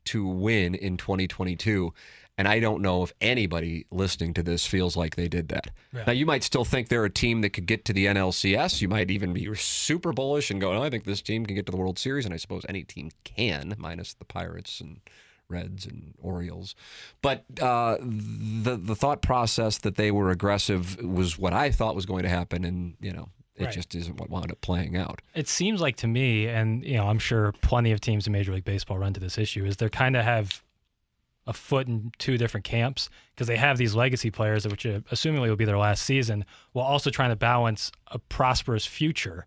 [0.05, 1.93] to win in 2022.
[2.39, 5.71] And I don't know if anybody listening to this feels like they did that.
[5.93, 8.81] Now, you might still think they're a team that could get to the NLCS.
[8.81, 11.67] You might even be super bullish and go, oh, I think this team can get
[11.67, 12.25] to the World Series.
[12.25, 15.01] And I suppose any team can, minus the Pirates and
[15.53, 16.75] Reds and Orioles.
[17.21, 22.07] But uh, the the thought process that they were aggressive was what I thought was
[22.07, 23.73] going to happen, and you know it Right.
[23.75, 25.21] just isn't what wound up playing out.
[25.35, 28.53] It seems like to me, and you know, I'm sure plenty of teams in Major
[28.55, 30.63] League Baseball run to this issue, is they kind of have
[31.47, 35.49] a foot in two different camps because they have these legacy players, which uh, assumingly
[35.49, 39.45] will be their last season, while also trying to balance a prosperous future.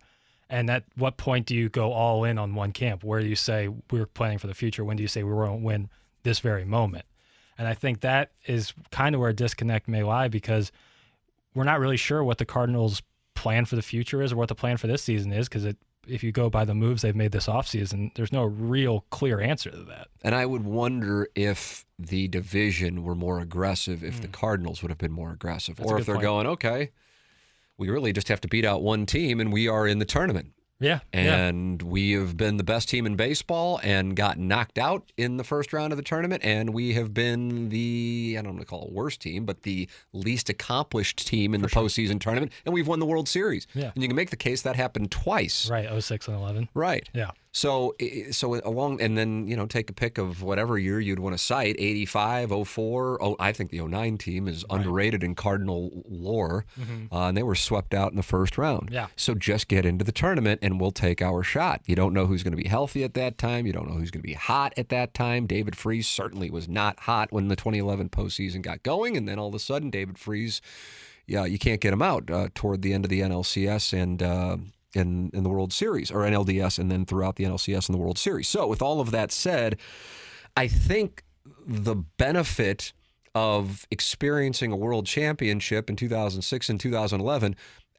[0.49, 3.03] And at what point do you go all in on one camp?
[3.03, 4.83] Where do you say we're planning for the future?
[4.83, 5.89] When do you say we won't win
[6.23, 7.05] this very moment?
[7.57, 10.71] And I think that is kind of where a disconnect may lie because
[11.53, 13.01] we're not really sure what the Cardinals'
[13.33, 15.77] plan for the future is or what the plan for this season is because it
[16.07, 19.71] if you go by the moves they've made this offseason, there's no real clear answer
[19.71, 20.07] to that.
[20.23, 24.33] And I would wonder if the division were more aggressive, if the mm.
[24.33, 25.77] Cardinals would have been more aggressive.
[25.77, 26.23] That's or if they're point.
[26.23, 26.91] going, okay,
[27.77, 30.51] we really just have to beat out one team, and we are in the tournament.
[30.79, 30.99] Yeah.
[31.13, 31.47] yeah.
[31.47, 35.43] And we have been the best team in baseball and got knocked out in the
[35.43, 36.43] first round of the tournament.
[36.43, 39.87] And we have been the, I don't want to call it worst team, but the
[40.11, 42.51] least accomplished team in the postseason tournament.
[42.65, 43.67] And we've won the World Series.
[43.73, 43.91] Yeah.
[43.93, 45.69] And you can make the case that happened twice.
[45.69, 45.87] Right.
[46.03, 46.69] 06 and 11.
[46.73, 47.07] Right.
[47.13, 47.31] Yeah.
[47.55, 47.95] So,
[48.31, 51.41] so along, and then you know, take a pick of whatever year you'd want to
[51.41, 53.23] cite: 85, 04.
[53.23, 56.65] Oh, I think the 09 team is underrated in Cardinal lore,
[57.13, 58.89] uh, and they were swept out in the first round.
[58.91, 59.07] Yeah.
[59.15, 61.79] So just get into the tournament, and we'll take our shot.
[61.85, 63.65] You don't know who's going to be healthy at that time.
[63.65, 65.47] You don't know who's going to be hot at that time.
[65.47, 69.47] David Freese certainly was not hot when the 2011 postseason got going, and then all
[69.47, 70.59] of a sudden, David Freese
[71.27, 74.57] yeah, you can't get him out uh, toward the end of the NLCS and uh,
[74.95, 78.17] in in the World Series or NLDS, and then throughout the NLCS and the World
[78.17, 78.47] Series.
[78.47, 79.77] So, with all of that said,
[80.57, 81.23] I think
[81.65, 82.93] the benefit
[83.33, 87.55] of experiencing a World Championship in 2006 and 2011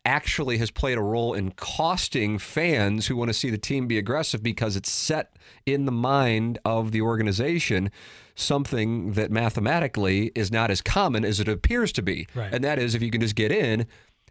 [0.07, 3.99] actually has played a role in costing fans who want to see the team be
[3.99, 7.91] aggressive because it's set in the mind of the organization
[8.37, 12.27] something that mathematically is not as common as it appears to be.
[12.35, 12.53] Right.
[12.53, 13.87] And that is if you can just get in,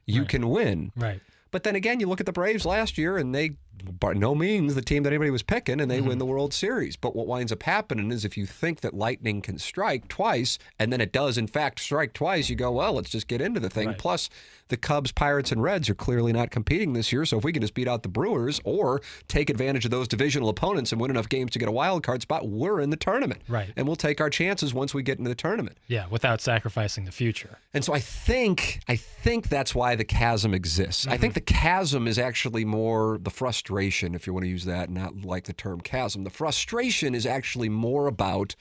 [0.05, 0.91] you can win.
[0.95, 1.19] Right.
[1.55, 3.51] But then again, you look at the Braves last year, and they,
[3.99, 6.07] by no means, the team that anybody was picking, and they Mm-hmm.
[6.09, 6.95] win the World Series.
[6.95, 10.91] But what winds up happening is if you think that lightning can strike twice, and
[10.91, 13.69] then it does, in fact, strike twice, you go, well, let's just get into the
[13.69, 13.87] thing.
[13.89, 13.97] Right.
[13.97, 14.29] Plus,
[14.69, 17.23] the Cubs, Pirates, and Reds are clearly not competing this year.
[17.25, 20.49] So if we can just beat out the Brewers or take advantage of those divisional
[20.49, 23.41] opponents and win enough games to get a wild card spot, we're in the tournament.
[23.47, 23.71] Right.
[23.75, 25.77] And we'll take our chances once we get into the tournament.
[25.87, 27.59] Yeah, without sacrificing the future.
[27.73, 31.05] And so I think I think that's why the chasm exists.
[31.07, 34.89] I think the chasm is actually more the frustration, if you want to use that,
[34.89, 36.23] not like the term chasm.
[36.23, 38.55] The frustration is actually more about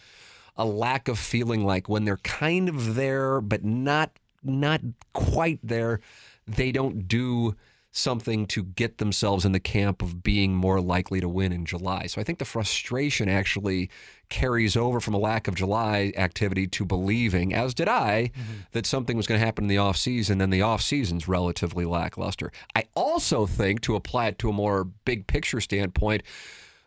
[0.56, 4.80] a lack of feeling like when they're kind of there but not not
[5.14, 6.00] quite there,
[6.46, 7.56] they don't do
[7.96, 12.06] something to get themselves in the camp of being more likely to win in July.
[12.06, 13.88] So I think the frustration actually
[14.28, 18.52] carries over from a lack of July activity to believing, as did I, mm-hmm.
[18.72, 22.50] that something was going to happen in the offseason and the offseason's relatively lackluster.
[22.74, 26.24] I also think, to apply it to a more big picture standpoint,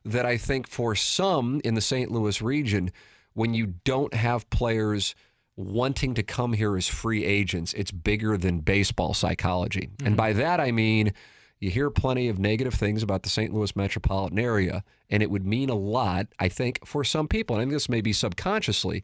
[0.04, 2.12] that I think for some in the St.
[2.12, 2.92] Louis region,
[3.34, 5.16] when you don't have players
[5.58, 9.90] wanting to come here as free agents, it's bigger than baseball psychology.
[10.00, 10.16] And mm-hmm.
[10.16, 11.14] by that, I mean,
[11.60, 13.52] you hear plenty of negative things about the St.
[13.52, 17.62] Louis metropolitan area, and it would mean a lot, I think, for some people, and
[17.62, 19.04] I think this may be subconsciously,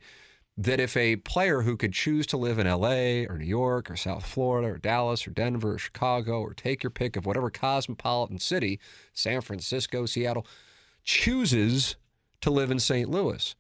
[0.56, 3.96] that if a player who could choose to live in LA or New York or
[3.96, 8.38] South Florida or Dallas or Denver or Chicago or take your pick of whatever cosmopolitan
[8.38, 8.80] city,
[9.13, 10.46] San Francisco, Seattle,
[11.04, 11.96] chooses
[12.42, 13.10] to live in St.
[13.10, 13.56] Louis.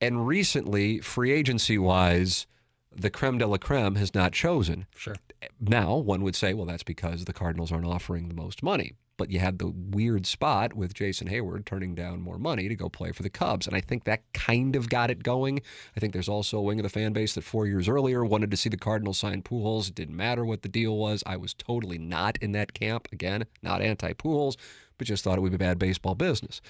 [0.00, 2.46] And recently, free agency wise,
[2.94, 4.86] the creme de la creme has not chosen.
[4.96, 5.16] Sure.
[5.60, 8.94] Now, one would say, well, that's because the Cardinals aren't offering the most money.
[9.16, 12.88] But you had the weird spot with Jason Heyward turning down more money to go
[12.88, 13.66] play for the Cubs.
[13.66, 15.60] And I think that kind of got it going.
[15.94, 18.50] I think there's also a wing of the fan base that four years earlier wanted
[18.50, 19.88] to see the Cardinals sign Pujols.
[19.88, 21.22] It didn't matter what the deal was.
[21.26, 23.08] I was totally not in that camp.
[23.12, 24.56] Again, not anti Pujols,
[25.00, 26.60] but just thought it would be bad baseball business.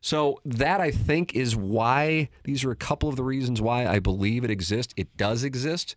[0.00, 3.98] So that I think is why these are a couple of the reasons why I
[3.98, 4.94] believe it exists.
[4.96, 5.96] It does exist.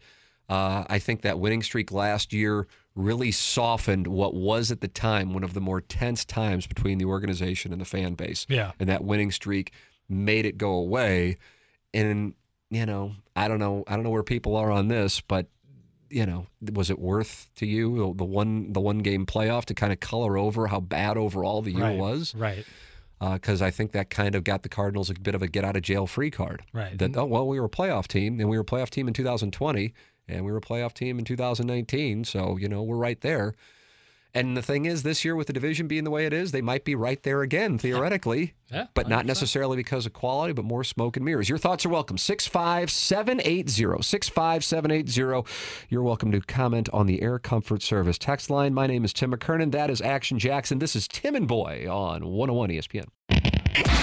[0.50, 5.34] Uh, I think that winning streak last year really softened what was at the time
[5.34, 8.46] one of the more tense times between the organization and the fan base.
[8.50, 8.74] Yeah.
[8.82, 9.72] And that winning streak
[10.10, 11.38] made it go away.
[11.94, 12.34] And,
[12.70, 13.86] you know, I don't know.
[13.88, 15.48] I don't know where people are on this, but
[16.10, 19.92] you know, was it worth to you the one the one game playoff to kind
[19.92, 21.98] of color over how bad overall the year right.
[21.98, 22.36] was?
[22.36, 22.66] Right.
[23.20, 25.64] Uh, because I think that kind of got the Cardinals a bit of a get
[25.64, 26.64] out of jail free card.
[26.72, 26.98] Right.
[26.98, 29.14] That oh well, we were a playoff team, and we were a playoff team in
[29.14, 29.94] 2020,
[30.28, 32.26] and we were a playoff team in 2019.
[32.26, 33.56] So you know we're right there.
[34.34, 36.62] And the thing is, this year with the division being the way it is, they
[36.62, 39.28] might be right there again theoretically, Yeah, but not 100%.
[39.28, 41.50] necessarily because of quality, but more smoke and mirrors.
[41.50, 42.18] Your thoughts are welcome.
[42.18, 44.04] 65780.
[44.04, 45.44] 65780.
[45.90, 48.74] You're welcome to comment on the Air Comfort Service text line.
[48.74, 49.72] My name is Tim McKernan.
[49.72, 50.80] That is Action Jackson.
[50.80, 53.06] This is Tim and Boy on 101 ESPN.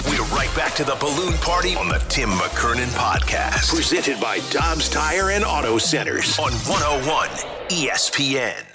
[0.07, 3.73] We're right back to the balloon party on the Tim McKernan podcast.
[3.73, 7.29] Presented by Dobbs Tire and Auto Centers on 101
[7.69, 8.74] ESPN.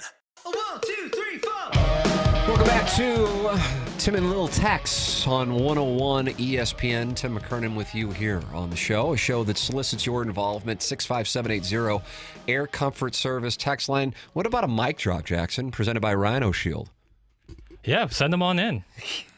[2.97, 3.57] To
[3.99, 7.15] Tim and Little Tex on 101 ESPN.
[7.15, 10.81] Tim McKernan with you here on the show, a show that solicits your involvement.
[10.81, 12.03] 65780
[12.49, 14.13] Air Comfort Service text line.
[14.33, 16.89] What about a mic drop, Jackson, presented by Rhino Shield?
[17.83, 18.83] Yeah, send them on in.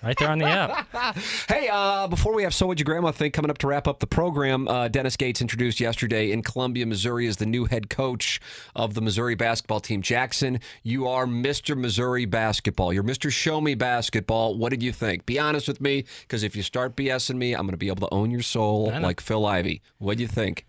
[0.03, 0.88] Right there on the app.
[1.47, 3.99] Hey, uh, before we have So Would Your Grandma Think coming up to wrap up
[3.99, 8.41] the program, uh, Dennis Gates introduced yesterday in Columbia, Missouri, as the new head coach
[8.75, 10.01] of the Missouri basketball team.
[10.01, 11.77] Jackson, you are Mr.
[11.77, 12.91] Missouri basketball.
[12.91, 13.32] You're Mr.
[13.32, 14.58] Show Me basketball.
[14.58, 15.25] What did you think?
[15.25, 18.08] Be honest with me, because if you start BSing me, I'm going to be able
[18.08, 19.82] to own your soul like Phil Ivey.
[19.99, 20.65] What do you think?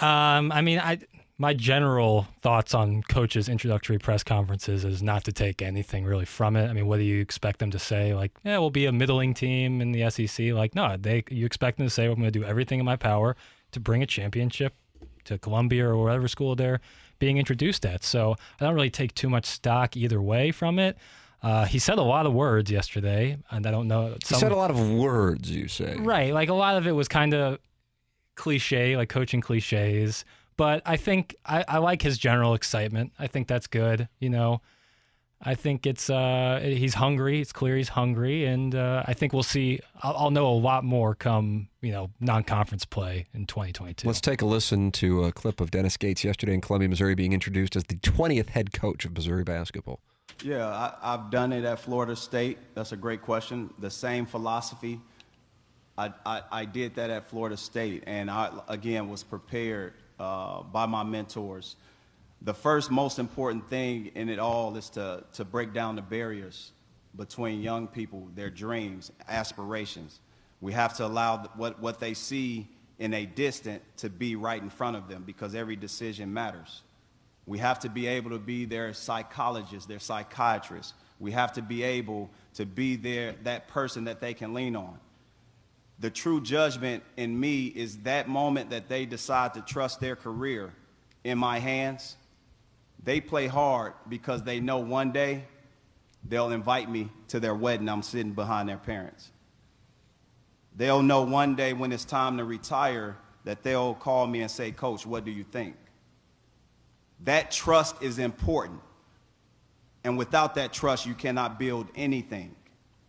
[0.00, 0.98] Um, I mean, I
[1.36, 6.54] my general thoughts on coaches' introductory press conferences is not to take anything really from
[6.54, 6.68] it.
[6.68, 8.14] I mean, what do you expect them to say?
[8.14, 10.52] Like, yeah, we'll be a middling team in the SEC.
[10.52, 12.96] Like, no, they you expect them to say, I'm going to do everything in my
[12.96, 13.36] power
[13.72, 14.74] to bring a championship
[15.24, 16.80] to Columbia or whatever school they're
[17.18, 18.04] being introduced at.
[18.04, 20.96] So I don't really take too much stock either way from it.
[21.42, 24.16] Uh, he said a lot of words yesterday, and I don't know.
[24.26, 25.96] He said a lot of words, you say.
[25.96, 26.32] Right.
[26.32, 27.58] Like a lot of it was kind of
[28.36, 30.24] cliche, like coaching cliches.
[30.56, 33.12] But I think I, I like his general excitement.
[33.18, 34.08] I think that's good.
[34.20, 34.60] You know,
[35.46, 37.40] I think it's uh, he's hungry.
[37.40, 39.80] It's clear he's hungry, and uh, I think we'll see.
[40.02, 44.06] I'll, I'll know a lot more come you know non-conference play in 2022.
[44.06, 47.32] Let's take a listen to a clip of Dennis Gates yesterday in Columbia, Missouri, being
[47.32, 50.00] introduced as the 20th head coach of Missouri basketball.
[50.42, 52.58] Yeah, I, I've done it at Florida State.
[52.74, 53.72] That's a great question.
[53.78, 55.00] The same philosophy.
[55.96, 60.86] I, I, I did that at Florida State, and I, again, was prepared uh, by
[60.86, 61.76] my mentors.
[62.42, 66.72] The first most important thing in it all is to, to break down the barriers
[67.16, 70.20] between young people, their dreams, aspirations.
[70.60, 74.70] We have to allow what, what they see in a distant to be right in
[74.70, 76.82] front of them because every decision matters.
[77.46, 80.94] We have to be able to be their psychologists, their psychiatrists.
[81.20, 84.98] We have to be able to be their, that person that they can lean on.
[86.00, 90.74] The true judgment in me is that moment that they decide to trust their career
[91.22, 92.16] in my hands.
[93.02, 95.44] They play hard because they know one day
[96.28, 97.88] they'll invite me to their wedding.
[97.88, 99.30] I'm sitting behind their parents.
[100.76, 104.72] They'll know one day when it's time to retire that they'll call me and say,
[104.72, 105.76] Coach, what do you think?
[107.20, 108.80] That trust is important.
[110.02, 112.56] And without that trust, you cannot build anything.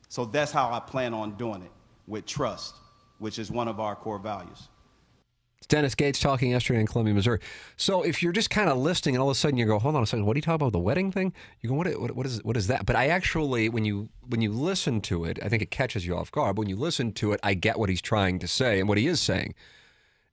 [0.07, 1.71] So that's how I plan on doing it
[2.07, 2.75] with trust,
[3.19, 4.69] which is one of our core values.
[5.57, 7.39] It's Dennis Gates talking yesterday in Columbia, Missouri.
[7.75, 9.95] So if you're just kind of listening and all of a sudden you go, hold
[9.95, 10.73] on a second, what are you talking about?
[10.73, 11.33] The wedding thing?
[11.61, 12.85] You go, what, what, what, is, what is that?
[12.85, 16.15] But I actually, when you when you listen to it, I think it catches you
[16.15, 16.55] off guard.
[16.55, 18.99] But when you listen to it, I get what he's trying to say and what
[18.99, 19.55] he is saying.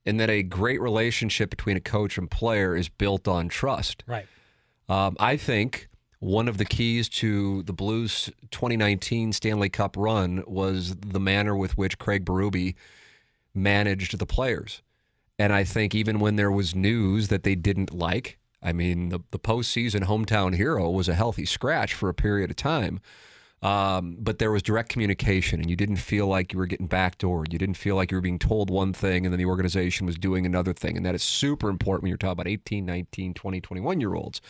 [0.05, 4.05] And that a great relationship between a coach and player is built on trust.
[4.07, 4.27] right.
[4.89, 5.89] Um, I think
[6.23, 11.77] one of the keys to the Blues 2019 Stanley Cup run was the manner with
[11.77, 12.77] which Craig Berube
[13.53, 14.83] managed the players.
[15.37, 19.19] And I think even when there was news that they didn't like, I mean, the,
[19.33, 23.01] the postseason hometown hero was a healthy scratch for a period of time.
[23.61, 27.53] Um, but there was direct communication, and you didn't feel like you were getting backdoored.
[27.53, 30.19] You didn't feel like you were being told one thing and then the organization was
[30.19, 30.97] doing another thing.
[30.97, 34.41] And that is super important when you're talking about 18, 19, 20, 21 year olds.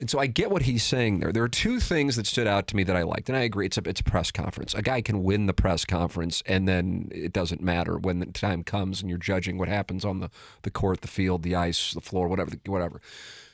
[0.00, 1.30] And so I get what he's saying there.
[1.30, 3.66] There are two things that stood out to me that I liked, and I agree.
[3.66, 4.72] It's a it's a press conference.
[4.72, 8.64] A guy can win the press conference, and then it doesn't matter when the time
[8.64, 10.30] comes and you're judging what happens on the
[10.62, 13.02] the court, the field, the ice, the floor, whatever, whatever.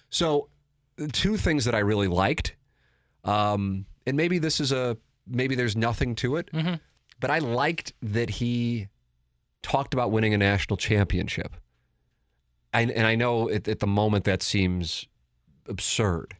[0.08, 0.48] So,
[0.94, 2.54] the two things that I really liked,
[3.24, 6.48] um, and maybe this is a maybe there's nothing to it,
[7.18, 8.86] but I liked that he
[9.62, 11.56] talked about winning a national championship.
[12.72, 15.06] I, and I know at, at the moment that seems
[15.68, 16.34] absurd.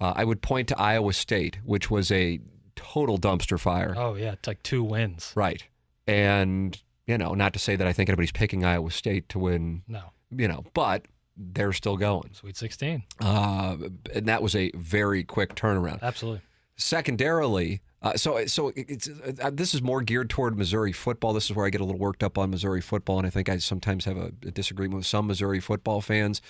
[0.00, 2.40] Uh, I would point to Iowa State, which was a
[2.76, 3.94] total dumpster fire.
[3.96, 5.32] Oh yeah, it's like two wins.
[5.34, 5.64] Right.
[6.06, 9.82] And, you know, not to say that I think anybody's picking Iowa State to win,
[9.88, 11.06] No, you know, but
[11.36, 12.34] they're still going.
[12.34, 13.02] Sweet 16.
[13.20, 13.76] Uh,
[14.14, 16.02] and that was a very quick turnaround.
[16.02, 16.42] Absolutely.
[16.76, 19.08] Secondarily, uh, so so it's
[19.40, 21.32] uh, this is more geared toward Missouri football.
[21.32, 23.48] This is where I get a little worked up on Missouri football, and I think
[23.48, 26.42] I sometimes have a, a disagreement with some Missouri football fans.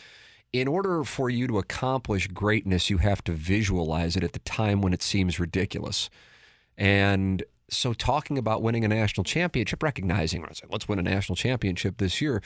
[0.52, 4.83] In order for you to accomplish greatness, you have to visualize it at the time
[4.83, 6.11] when it seems ridiculous.
[6.78, 12.20] And so, talking about winning a national championship, recognizing, let's win a national championship this
[12.20, 12.42] year,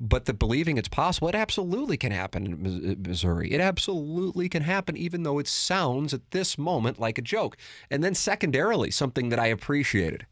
[0.00, 3.52] but the believing it's possible, it absolutely can happen in uh, Missouri.
[3.52, 7.56] It absolutely can happen, even though it sounds at this moment like a joke.
[7.90, 10.26] And then, secondarily, something that I appreciated,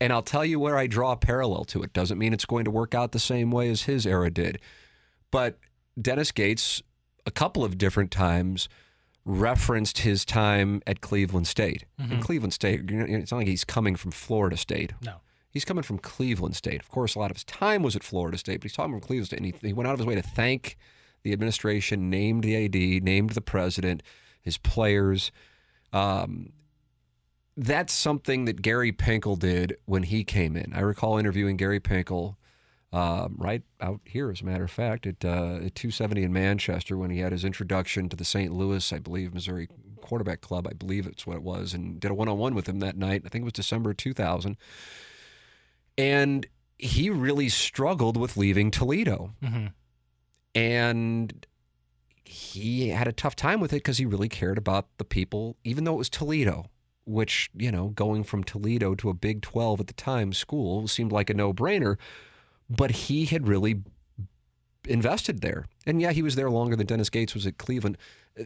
[0.00, 1.92] and I'll tell you where I draw a parallel to it.
[1.92, 4.58] Doesn't mean it's going to work out the same way as his era did,
[5.30, 5.58] but
[6.00, 6.82] Dennis Gates,
[7.26, 8.68] a couple of different times,
[9.24, 11.84] referenced his time at Cleveland State.
[11.98, 14.92] And Cleveland State, you know, it's not like he's coming from Florida State.
[15.04, 15.16] No.
[15.50, 16.80] He's coming from Cleveland State.
[16.80, 19.00] Of course, a lot of his time was at Florida State, but he's talking from
[19.00, 19.38] Cleveland State.
[19.38, 20.76] And he, he went out of his way to thank
[21.22, 24.02] the administration, named the AD, named the president,
[24.40, 25.32] his players.
[25.92, 26.52] Um,
[27.56, 30.72] that's something that Gary Pinkel did when he came in.
[30.72, 32.36] I recall interviewing Gary Pinkel
[32.92, 36.96] um, right out here, as a matter of fact, at, uh, at 270 in Manchester
[36.96, 38.52] when he had his introduction to the St.
[38.52, 39.68] Louis, I believe, Missouri
[40.00, 40.66] quarterback club.
[40.68, 42.96] I believe it's what it was, and did a one on one with him that
[42.96, 43.22] night.
[43.24, 44.56] I think it was December 2000.
[45.96, 46.46] And
[46.78, 49.34] he really struggled with leaving Toledo.
[50.54, 51.46] And
[52.24, 55.84] he had a tough time with it because he really cared about the people, even
[55.84, 56.66] though it was Toledo,
[57.04, 61.12] which, you know, going from Toledo to a Big 12 at the time school seemed
[61.12, 61.96] like a no brainer.
[62.70, 63.82] But he had really
[64.88, 65.66] invested there.
[65.86, 67.98] And yeah, he was there longer than Dennis Gates was at Cleveland.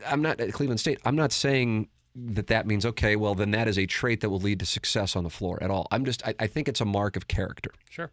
[0.06, 0.98] I'm not at Cleveland State.
[1.04, 4.40] I'm not saying that that means, okay, well, then that is a trait that will
[4.40, 5.86] lead to success on the floor at all.
[5.90, 8.10] I'm just, I, I think it's a mark of character Sure.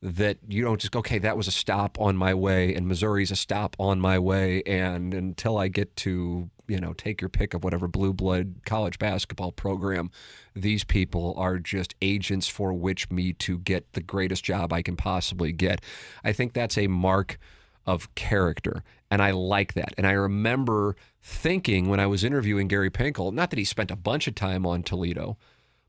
[0.00, 3.30] That you don't just go, okay, that was a stop on my way, and Missouri's
[3.30, 7.52] a stop on my way, and until I get to, you know, take your pick
[7.52, 10.10] of whatever blue blood college basketball program,
[10.54, 14.96] these people are just agents for which me to get the greatest job I can
[14.96, 15.80] possibly get.
[16.22, 17.38] I think that's a mark
[17.84, 19.94] of character, and I like that.
[19.98, 23.96] And I remember thinking when I was interviewing Gary Pinkel, not that he spent a
[23.96, 25.38] bunch of time on Toledo,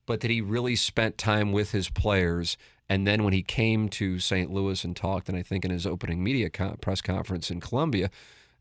[0.07, 2.57] but that he really spent time with his players.
[2.89, 4.51] And then when he came to St.
[4.51, 8.09] Louis and talked, and I think in his opening media con- press conference in Columbia,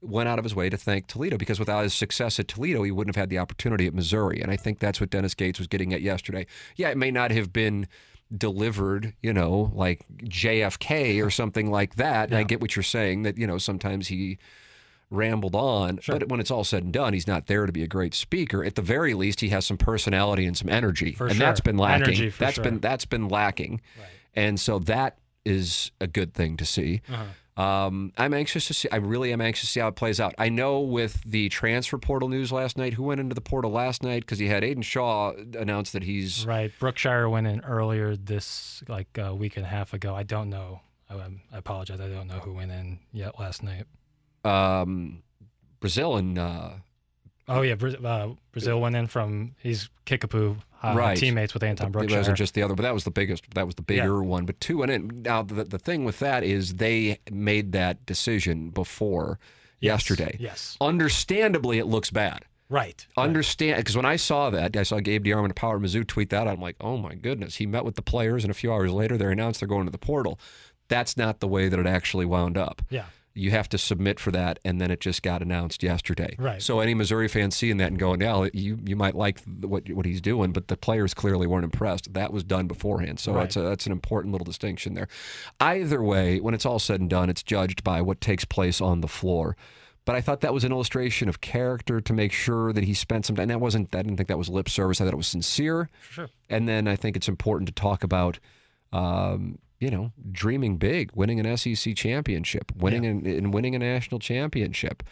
[0.01, 2.91] went out of his way to thank Toledo because without his success at Toledo, he
[2.91, 4.41] wouldn't have had the opportunity at Missouri.
[4.41, 6.47] And I think that's what Dennis Gates was getting at yesterday.
[6.77, 7.89] Yeah, it may not have been
[8.37, 12.29] delivered, you know, like JFK or something like that.
[12.29, 14.39] And I get what you're saying that, you know, sometimes he
[15.11, 16.01] rambled on.
[16.07, 18.63] But when it's all said and done, he's not there to be a great speaker.
[18.63, 21.47] At the very least, he has some personality and some energy, For and sure.
[21.47, 22.05] that's been lacking.
[22.05, 22.65] Energy, That's sure.
[22.65, 23.81] been that's been lacking,
[24.39, 27.01] and so that is a good thing to see.
[27.11, 27.25] Uh-huh.
[27.63, 28.89] Um, I'm anxious to see.
[28.93, 30.33] I really am anxious to see how it plays out.
[30.39, 34.03] I know with the transfer portal news last night, who went into the portal last
[34.03, 36.71] night because he had Aidan Shaw announce that he's Right.
[36.79, 40.15] Brookshire went in earlier this like a week and a half ago.
[40.15, 40.83] I don't know.
[41.11, 42.01] I, I apologize.
[42.01, 43.87] I don't know who went in yet last night.
[44.45, 45.23] um,
[45.81, 46.71] Brazile and uh,
[47.49, 51.17] Oh yeah, Bra- uh, Brazile went in from he's Kickapoo uh, Right.
[51.17, 52.19] teammates with Anton It Brookshire.
[52.19, 53.45] wasn't just the other, but that was the biggest.
[53.55, 54.03] That was the Yeah.
[54.03, 54.45] bigger one.
[54.45, 55.23] But two and in.
[55.23, 59.39] Now the the thing with that is they made that decision before
[59.81, 60.37] Yes, yesterday.
[60.41, 60.77] yes.
[60.81, 62.45] Understandably, it looks bad.
[62.71, 63.07] right.
[63.17, 66.47] Understand because when I saw that, I saw Gabe DeArmond of Power Mizzou tweet that.
[66.47, 67.57] I'm like, oh my goodness.
[67.57, 69.91] He met with the players, and a few hours later, they announced they're going to
[69.93, 70.39] the portal.
[70.89, 72.83] That's not the way that it actually wound up.
[72.91, 73.07] Yeah.
[73.39, 76.35] You have to submit for that, and then it just got announced yesterday.
[76.39, 76.61] Right.
[76.61, 80.07] So any Missouri fan seeing that and going, "Yeah, you you might like what what
[80.07, 82.13] he's doing," but the players clearly weren't impressed.
[82.15, 83.43] That was done beforehand, so Right.
[83.43, 85.09] that's a, that's an important little distinction there.
[85.61, 89.01] Either way, when it's all said and done, it's judged by what takes place on
[89.01, 89.57] the floor.
[90.05, 93.27] But I thought that was an illustration of character to make sure that he spent
[93.27, 93.43] some time.
[93.43, 93.95] And that wasn't.
[93.95, 95.01] I didn't think that was lip service.
[95.01, 95.91] I thought it was sincere.
[96.11, 96.29] Sure.
[96.49, 98.39] And then I think it's important to talk about,
[98.93, 104.19] um, you know, dreaming big, winning an SEC championship, winning an, and winning a national
[104.19, 105.03] championship.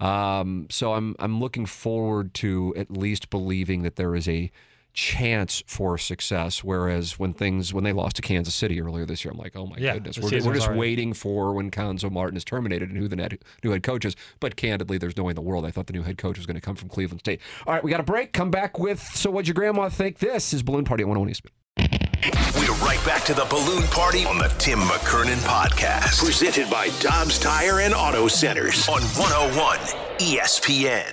[0.00, 4.50] Um, so I'm I'm looking forward to at least believing that there is a
[4.92, 6.64] chance for success.
[6.64, 9.66] Whereas when things when they lost to Kansas City earlier this year, I'm like, oh
[9.66, 13.08] my Yeah, goodness, we're, we're just waiting for when Cuonzo Martin is terminated and who
[13.08, 14.16] the net, new head coach is.
[14.40, 16.46] But candidly, there's no way in the world I thought the new head coach was
[16.46, 17.40] going to come from Cleveland State.
[17.66, 18.32] All right, we got a break.
[18.32, 20.18] Come back with so what'd your grandma think?
[20.18, 22.03] This is Balloon Party at 101 ESPN.
[22.32, 26.24] We're right back to the balloon party on the Tim McKernan podcast.
[26.24, 29.78] Presented by Dobbs Tire and Auto Centers on 101
[30.18, 31.12] ESPN.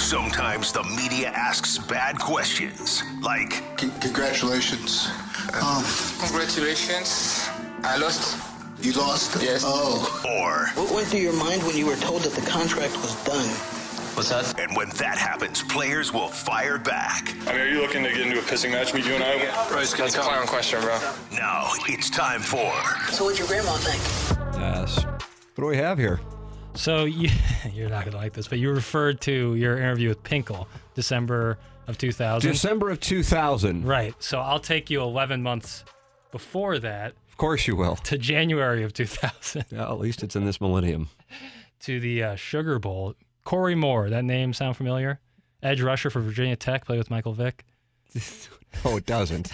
[0.00, 5.08] Sometimes the media asks bad questions, like, C- congratulations.
[5.60, 5.82] Um,
[6.20, 7.48] Congratulations.
[7.82, 8.38] I lost.
[8.84, 9.36] you lost?
[9.42, 9.64] Yes.
[9.66, 13.16] Oh, or, What went through your mind when you were told that the contract was
[13.24, 13.48] done?
[14.16, 14.58] What's that?
[14.58, 17.34] and when that happens, players will fire back.
[17.46, 19.36] I mean, are you looking to get into a pissing match with you and I?
[19.68, 20.98] That's a clown question, bro.
[21.32, 22.72] Now it's time for
[23.12, 24.00] So what'd your grandma think?
[24.58, 25.04] Yes.
[25.04, 26.18] What do we have here?
[26.72, 27.28] So you,
[27.74, 31.98] you're not gonna like this, but you referred to your interview with Pinkel, December of
[31.98, 32.50] 2000.
[32.50, 33.84] December of 2000.
[33.84, 34.14] Right.
[34.18, 35.84] So I'll take you 11 months
[36.32, 37.96] before that Of course you will.
[37.96, 41.10] to January of 2000 Yeah, at least it's in this millennium.
[41.80, 43.14] to the uh, Sugar Bowl.
[43.46, 45.20] Corey Moore, that name sound familiar?
[45.62, 47.64] Edge rusher for Virginia Tech, played with Michael Vick.
[48.84, 49.52] no, it doesn't.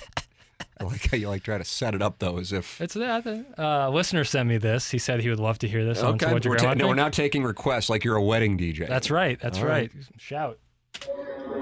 [0.80, 2.80] I like how you like try to set it up though, as if.
[2.80, 3.26] It's that
[3.58, 4.90] uh, listener sent me this.
[4.90, 6.00] He said he would love to hear this.
[6.00, 6.96] on Okay, So we're, Grandma ta- no, we're Think?
[6.96, 8.88] now taking requests like you're a wedding DJ.
[8.88, 9.38] That's right.
[9.38, 9.92] That's All right.
[9.94, 10.04] right.
[10.16, 10.58] Shout.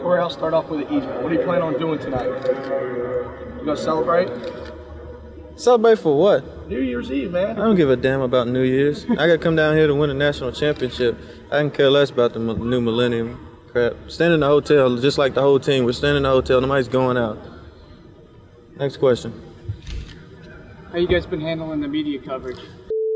[0.00, 1.06] Corey, I'll start off with it easy.
[1.06, 2.26] What are you planning on doing tonight?
[2.26, 4.28] You gonna celebrate?
[5.60, 6.68] Celebrate for what?
[6.70, 7.50] New Year's Eve, man.
[7.50, 9.04] I don't give a damn about New Year's.
[9.10, 11.18] I gotta come down here to win a national championship.
[11.52, 13.92] I can care less about the m- new millennium crap.
[14.08, 15.84] Staying in the hotel, just like the whole team.
[15.84, 16.62] We're standing in the hotel.
[16.62, 17.38] Nobody's going out.
[18.78, 19.34] Next question.
[20.92, 22.58] How you guys been handling the media coverage?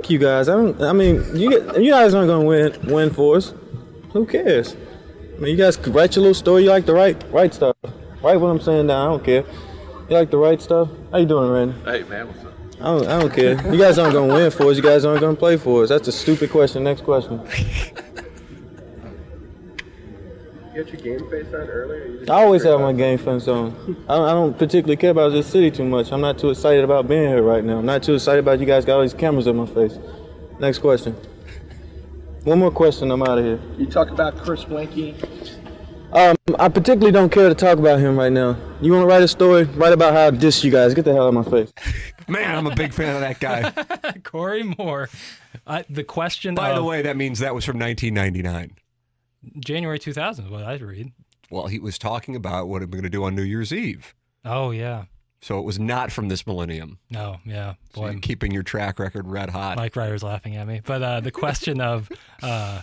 [0.03, 0.51] F- you guys.
[0.51, 0.78] I don't.
[0.82, 3.55] I mean, you get, you guys aren't gonna win win for us.
[4.12, 4.76] Who cares?
[5.34, 6.64] I mean, you guys write your little story.
[6.64, 7.74] You like to write write stuff.
[8.22, 9.09] Write what I'm saying down.
[9.09, 9.45] I don't care.
[10.09, 10.89] You like the right stuff?
[11.11, 11.75] How you doing, Randy?
[11.85, 12.53] Hey man, what's up?
[12.81, 13.73] I don't, I don't care.
[13.73, 14.77] You guys aren't gonna win for us.
[14.77, 15.89] You guys aren't gonna play for us.
[15.89, 16.85] That's a stupid question.
[16.85, 17.41] Next question.
[20.75, 22.07] You got your game face on earlier?
[22.07, 23.71] You I always have my game face on.
[24.09, 26.13] I don't, I don't particularly care about this city too much.
[26.13, 27.79] I'm not too excited about being here right now.
[27.79, 29.99] I'm not too excited about you guys got all these cameras in my face.
[30.59, 31.17] Next question.
[32.43, 33.11] One more question.
[33.11, 33.61] I'm out of here.
[33.79, 35.15] You talk about Chris Weinke.
[36.13, 38.57] Um, I particularly don't care to talk about him right now.
[38.85, 39.64] You want to write a story?
[39.64, 40.93] Write about how I diss you guys.
[40.93, 41.72] Get the hell out of my face.
[42.28, 43.70] Man, I'm a big fan of that guy.
[44.24, 45.09] Corey Moore.
[45.66, 46.55] Uh, the question.
[46.55, 48.76] By of the way, that means that was from 1999.
[49.59, 51.12] January 2000 is what I read.
[51.49, 54.14] Well, he was talking about what I'm going to do on New Year's Eve.
[54.45, 55.05] Oh yeah.
[55.41, 56.99] So it was not from this millennium.
[57.09, 57.76] No, yeah.
[57.95, 59.78] So Boy, you're keeping your track record red hot.
[59.78, 60.82] Mike Ryder's laughing at me.
[60.85, 62.11] But uh, the question of
[62.43, 62.82] uh,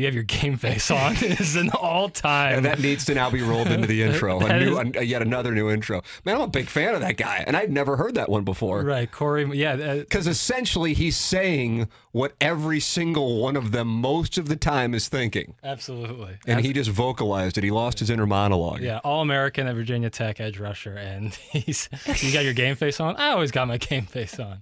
[0.00, 2.56] you have your game face on is an all-time.
[2.56, 4.40] And that needs to now be rolled into the intro.
[4.40, 6.02] A new, is- a, yet another new intro.
[6.24, 8.82] Man, I'm a big fan of that guy, and I'd never heard that one before.
[8.82, 9.46] Right, Corey.
[9.56, 14.56] Yeah, uh, Because essentially, he's saying what every single one of them most of the
[14.56, 16.38] time is thinking, absolutely.
[16.46, 17.64] and he just vocalized it.
[17.64, 18.80] He lost his inner monologue.
[18.80, 21.88] Yeah, All American at Virginia Tech edge rusher, and he's
[22.22, 23.16] you got your game face on.
[23.16, 24.58] I always got my game face on.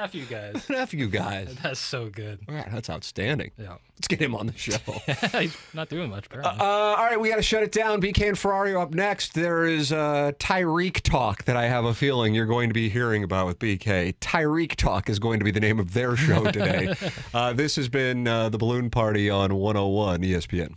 [0.00, 0.64] F you guys.
[0.74, 1.54] F you guys.
[1.62, 2.40] That's so good.
[2.48, 3.50] All right, that's outstanding.
[3.58, 3.76] Yeah.
[3.96, 4.78] Let's get him on the show.
[5.38, 6.24] he's not doing much.
[6.32, 6.64] Uh, Apparently.
[6.64, 8.00] all right, we got to shut it down.
[8.00, 9.34] BK and Ferrari up next.
[9.34, 13.22] There is uh, Tyreek Talk that I have a feeling you're going to be hearing
[13.22, 14.14] about with BK.
[14.20, 16.94] Tyreek Talk is going to be the name of their show today.
[17.34, 20.76] uh, this has been uh, the Balloon Party on 101 ESPN.